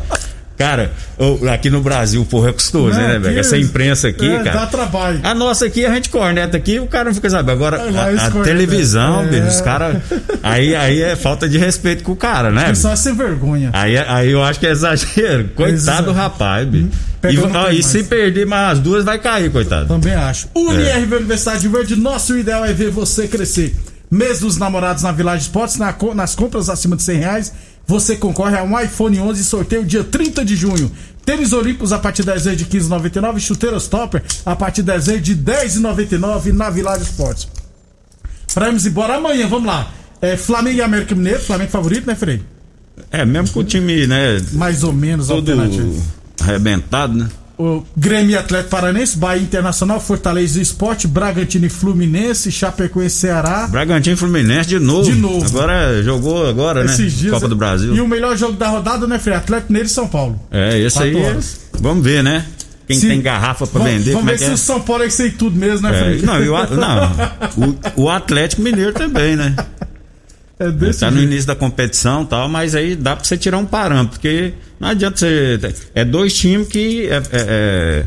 Cara, 0.57 0.93
aqui 1.53 1.69
no 1.69 1.81
Brasil 1.81 2.23
o 2.23 2.25
povo 2.25 2.49
é 2.49 2.53
custoso, 2.53 2.97
Né, 2.97 3.09
né, 3.15 3.19
velho? 3.19 3.39
Essa 3.41 3.59
imprensa 3.59 4.07
aqui, 4.09 4.29
é, 4.29 4.39
cara. 4.45 4.61
dá 4.61 4.67
trabalho. 4.67 5.19
A 5.25 5.35
nossa 5.35 5.67
aqui, 5.67 5.85
a 5.85 5.93
gente 5.93 6.09
corneta 6.09 6.57
aqui, 6.57 6.79
o 6.79 6.87
cara 6.87 7.07
não 7.07 7.15
fica 7.15 7.29
sabendo. 7.29 7.51
Agora, 7.53 7.77
É, 7.79 7.81
a, 7.81 8.03
a 8.03 8.31
cornetam. 8.31 8.43
televisão, 8.43 9.23
É. 9.25 9.27
bicho, 9.27 9.49
os 9.49 9.61
caras. 9.61 9.97
Aí, 10.43 10.75
aí 10.77 11.03
é 11.03 11.17
falta 11.17 11.49
de 11.49 11.59
respeito 11.59 12.05
com 12.05 12.13
o 12.13 12.17
cara, 12.17 12.53
né? 12.53 12.71
É 12.71 12.97
sem 12.97 13.15
vergonha. 13.15 13.71
Aí, 13.73 13.99
aí 13.99 14.31
eu 14.31 14.45
acho 14.45 14.61
que 14.61 14.67
é 14.67 14.71
exagero. 14.71 15.49
Coitado 15.57 16.07
do 16.07 16.13
rapaz, 16.13 16.67
bicho. 16.69 16.89
E, 16.89 17.27
Pegou 17.27 17.49
no 17.49 17.59
ó, 17.59 17.71
e 17.71 17.83
se 17.83 18.05
perder 18.05 18.47
mais 18.47 18.73
as 18.77 18.79
duas, 18.81 19.05
vai 19.05 19.19
cair, 19.19 19.51
coitado. 19.51 19.89
Também 19.89 20.15
acho. 20.15 20.47
É. 20.55 20.59
UniRV 20.59 21.17
Universidade 21.17 21.67
Verde, 21.67 21.97
nosso 21.97 22.37
ideal 22.39 22.65
é 22.65 22.73
ver 22.73 22.91
você 22.91 23.27
crescer. 23.27 23.75
Mês 24.11 24.39
dos 24.41 24.57
namorados 24.59 25.03
na 25.03 25.11
Village 25.11 25.43
Sports, 25.45 25.77
na 25.77 25.93
nas 26.15 26.35
compras 26.37 26.69
acima 26.69 26.95
de 26.95 27.03
100 27.03 27.19
reais, 27.19 27.53
você 27.87 28.17
concorre 28.17 28.57
a 28.57 28.63
um 28.63 28.79
iPhone 28.81 29.21
11 29.21 29.45
sorteio 29.45 29.85
dia 29.85 30.03
30 30.05 30.45
de 30.45 30.57
junho. 30.57 30.91
Tênis 31.25 31.53
Olímpicos 31.53 31.93
a 31.93 31.99
partir 31.99 32.23
de 32.23 32.29
10 32.29 32.45
vezes 32.45 32.59
de 32.59 32.65
15,99. 32.67 33.39
Chuteiras 33.41 33.87
Topper 33.89 34.23
a 34.45 34.55
partir 34.57 34.83
de 34.83 34.89
10 34.89 35.07
vezes 35.07 35.23
de 35.23 35.37
10,99 35.37 36.53
na 36.53 36.71
Village 36.71 37.05
Sports. 37.05 37.49
Pra 38.53 38.67
irmos 38.69 38.87
embora 38.87 39.17
amanhã, 39.17 39.49
vamos 39.49 39.67
lá. 39.67 39.91
É, 40.21 40.37
Flamengo 40.37 40.79
e 40.79 40.83
América 40.83 41.15
Mineiro, 41.15 41.41
Flamengo 41.41 41.71
favorito, 41.71 42.07
né, 42.07 42.15
Frei? 42.15 42.43
É, 43.11 43.25
mesmo 43.25 43.51
com 43.53 43.61
o 43.61 43.65
time, 43.65 44.07
né? 44.07 44.41
Mais 44.53 44.85
ou 44.85 44.93
menos 44.93 45.27
Todo 45.27 45.39
alternativo. 45.51 46.03
arrebentado, 46.41 47.15
né? 47.15 47.29
O 47.57 47.85
Grêmio 47.97 48.37
Atlético 48.39 48.71
Paranense, 48.71 49.17
Bahia 49.17 49.41
Internacional, 49.41 50.01
Fortaleza 50.01 50.61
Esporte, 50.61 51.07
Bragantino 51.07 51.67
e 51.67 51.69
Fluminense, 51.69 52.51
Chapecoense 52.51 53.17
e 53.17 53.21
Ceará. 53.21 53.69
Bragantino 53.69 54.15
e 54.15 54.19
Fluminense 54.19 54.69
de 54.69 54.79
novo. 54.81 55.05
De 55.09 55.17
novo. 55.17 55.47
Agora 55.47 56.03
jogou 56.03 56.49
agora, 56.49 56.83
né? 56.83 56.93
Esses 56.93 57.13
dias. 57.13 57.33
Copa 57.33 57.47
do 57.49 57.55
Brasil. 57.55 57.95
E 57.95 58.01
o 58.01 58.09
melhor 58.09 58.37
jogo 58.37 58.55
da 58.55 58.69
rodada, 58.69 59.07
né, 59.07 59.19
Frei? 59.21 59.37
Atlético 59.37 59.73
Mineiro 59.73 59.87
e 59.87 59.91
São 59.93 60.09
Paulo. 60.09 60.41
É, 60.51 60.79
esse 60.81 61.01
aí. 61.01 61.13
Quatro 61.13 61.27
é- 61.29 61.31
horas. 61.31 61.61
Vamos 61.81 62.05
ver, 62.05 62.25
né? 62.25 62.45
Quem 62.89 62.99
Se- 62.99 63.07
tem 63.09 63.23
garrafa 63.23 63.67
pra 63.67 63.79
Vamos- 63.83 63.95
vender, 63.99 64.13
Vamos 64.13 64.29
é 64.29 64.33
ver 64.33 64.39
que 64.39 64.45
se 64.45 64.51
é? 64.51 64.55
o 64.55 64.59
São 64.59 64.81
Paulo 64.81 65.05
é 65.05 65.07
isso 65.07 65.23
aí 65.23 65.31
tudo 65.31 65.57
mesmo, 65.57 65.89
né, 65.89 65.97
É, 65.97 66.05
Frei? 66.05 66.23
não, 66.23 66.43
e 66.45 66.49
o, 66.51 66.53
não, 66.77 67.75
o, 67.97 68.03
o 68.03 68.11
Atlético 68.11 68.61
Mineiro 68.63 68.93
também, 68.93 69.37
né? 69.37 69.55
É 70.67 70.71
desse 70.71 71.01
Tá 71.01 71.11
no 71.11 71.17
jeito. 71.19 71.31
início 71.31 71.47
da 71.47 71.55
competição 71.55 72.23
e 72.23 72.27
tal, 72.27 72.49
mas 72.49 72.75
aí 72.75 72.95
dá 72.97 73.15
pra 73.17 73.25
você 73.25 73.37
tirar 73.37 73.59
um 73.59 73.67
parâmetro, 73.67 74.11
porque 74.19 74.55
não 74.81 74.89
adianta 74.89 75.19
você. 75.19 75.75
É 75.95 76.05
dois 76.05 76.33
times 76.35 76.69
que 76.69 77.07
é, 77.09 77.17
é- 77.17 77.23
é- 77.33 78.07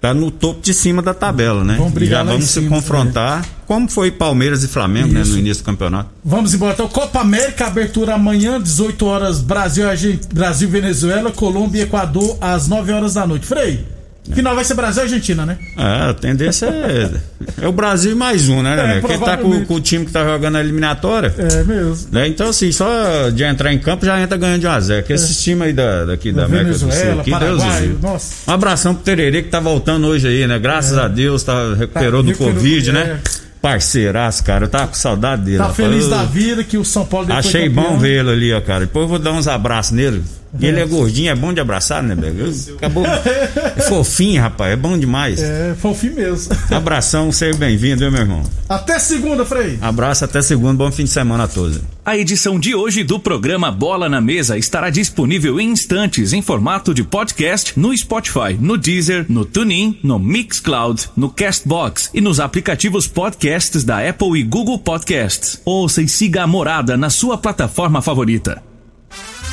tá 0.00 0.12
no 0.14 0.30
topo 0.30 0.60
de 0.60 0.72
cima 0.74 1.00
da 1.02 1.14
tabela, 1.14 1.64
né? 1.64 1.76
Vamos 1.78 2.08
já 2.08 2.22
vamos 2.22 2.44
se 2.44 2.52
cima, 2.60 2.68
confrontar, 2.68 3.44
como 3.66 3.88
foi 3.88 4.10
Palmeiras 4.10 4.62
e 4.62 4.68
Flamengo, 4.68 5.12
né, 5.12 5.24
no 5.24 5.38
início 5.38 5.62
do 5.62 5.66
campeonato. 5.66 6.10
Vamos 6.24 6.54
embora. 6.54 6.74
Então, 6.74 6.86
Copa 6.88 7.20
América, 7.20 7.66
abertura 7.66 8.14
amanhã, 8.14 8.60
18 8.60 9.04
horas, 9.06 9.40
Brasil, 9.40 9.86
Brasil, 10.32 10.68
Venezuela, 10.68 11.32
Colômbia 11.32 11.80
e 11.80 11.82
Equador, 11.84 12.36
às 12.40 12.68
9 12.68 12.92
horas 12.92 13.14
da 13.14 13.26
noite. 13.26 13.46
Frei, 13.46 13.84
final 14.34 14.54
vai 14.54 14.64
ser 14.64 14.74
Brasil 14.74 15.02
e 15.02 15.04
Argentina, 15.04 15.46
né? 15.46 15.58
É, 15.76 16.10
a 16.10 16.14
tendência 16.14 16.66
é. 16.66 17.10
É 17.62 17.68
o 17.68 17.72
Brasil 17.72 18.16
mais 18.16 18.48
um, 18.48 18.62
né, 18.62 18.76
né? 18.76 18.96
É? 18.96 19.00
Porque 19.00 19.18
tá 19.18 19.36
com, 19.36 19.64
com 19.64 19.74
o 19.74 19.80
time 19.80 20.04
que 20.04 20.12
tá 20.12 20.24
jogando 20.24 20.56
a 20.56 20.60
eliminatória. 20.60 21.32
É 21.38 21.62
mesmo. 21.62 22.08
Né? 22.10 22.28
Então, 22.28 22.48
assim, 22.48 22.72
só 22.72 23.30
de 23.30 23.44
entrar 23.44 23.72
em 23.72 23.78
campo 23.78 24.04
já 24.04 24.20
entra 24.20 24.36
ganhando 24.36 24.60
de 24.60 24.66
1x0. 24.66 25.02
Que 25.04 25.12
esses 25.12 25.42
times 25.42 25.68
aí 25.68 25.72
da, 25.72 26.04
daqui 26.04 26.32
da, 26.32 26.46
América 26.46 26.72
do 26.72 26.78
Sul, 26.78 26.88
aqui, 26.90 27.30
Deus 27.30 27.62
Paraguai, 27.62 27.96
nossa. 28.02 28.50
Um 28.50 28.54
abração 28.54 28.94
pro 28.94 29.04
Tererê 29.04 29.42
que 29.42 29.48
tá 29.48 29.60
voltando 29.60 30.06
hoje 30.06 30.26
aí, 30.26 30.46
né? 30.46 30.58
Graças 30.58 30.98
a 30.98 31.08
Deus, 31.08 31.42
tá, 31.42 31.74
recuperou 31.74 32.16
Tá, 32.22 32.32
do 32.32 32.38
Covid, 32.38 32.90
é. 32.90 32.92
né? 32.92 33.20
Parceiraço, 33.60 34.44
cara. 34.44 34.64
Eu 34.64 34.68
tava 34.68 34.88
com 34.88 34.94
saudade 34.94 35.42
dele. 35.42 35.58
Tá 35.58 35.64
rapaz. 35.64 35.76
feliz 35.76 36.08
da 36.08 36.24
vida 36.24 36.62
que 36.62 36.78
o 36.78 36.84
São 36.84 37.04
Paulo 37.04 37.32
Achei 37.32 37.68
campeão. 37.68 37.92
bom 37.92 37.98
vê-lo 37.98 38.30
ali, 38.30 38.52
ó, 38.52 38.60
cara. 38.60 38.80
Depois 38.80 39.04
eu 39.04 39.08
vou 39.08 39.18
dar 39.18 39.32
uns 39.32 39.48
abraços 39.48 39.92
nele. 39.92 40.22
E 40.58 40.66
ele 40.66 40.80
é 40.80 40.86
gordinho, 40.86 41.30
é 41.30 41.34
bom 41.34 41.52
de 41.52 41.60
abraçar, 41.60 42.02
né, 42.02 42.14
Bega? 42.14 42.44
Acabou. 42.76 43.04
É 43.06 43.82
fofinho, 43.82 44.40
rapaz. 44.40 44.72
É 44.72 44.76
bom 44.76 44.98
demais. 44.98 45.40
É, 45.40 45.74
fofinho 45.78 46.14
mesmo. 46.14 46.56
Abração, 46.70 47.30
seja 47.32 47.56
bem-vindo, 47.58 47.98
viu, 47.98 48.10
meu 48.10 48.20
irmão? 48.20 48.42
Até 48.68 48.98
segunda, 48.98 49.44
Frei. 49.44 49.78
Abraço, 49.80 50.24
até 50.24 50.42
segunda. 50.42 50.74
Bom 50.74 50.90
fim 50.90 51.04
de 51.04 51.10
semana 51.10 51.44
a 51.44 51.48
todos. 51.48 51.80
A 52.04 52.16
edição 52.16 52.58
de 52.58 52.74
hoje 52.74 53.02
do 53.02 53.18
programa 53.18 53.70
Bola 53.70 54.08
na 54.08 54.20
Mesa 54.20 54.56
estará 54.56 54.90
disponível 54.90 55.60
em 55.60 55.70
instantes 55.70 56.32
em 56.32 56.40
formato 56.40 56.94
de 56.94 57.02
podcast 57.02 57.72
no 57.76 57.96
Spotify, 57.96 58.56
no 58.58 58.76
Deezer, 58.76 59.26
no 59.28 59.44
TuneIn, 59.44 59.98
no 60.02 60.18
Mixcloud, 60.18 61.08
no 61.16 61.28
Castbox 61.28 62.10
e 62.14 62.20
nos 62.20 62.38
aplicativos 62.38 63.06
podcasts 63.06 63.82
da 63.82 64.08
Apple 64.08 64.38
e 64.38 64.42
Google 64.42 64.78
Podcasts. 64.78 65.60
Ouça 65.64 66.00
e 66.00 66.08
siga 66.08 66.44
a 66.44 66.46
Morada 66.46 66.96
na 66.96 67.10
sua 67.10 67.36
plataforma 67.36 68.00
favorita. 68.00 68.62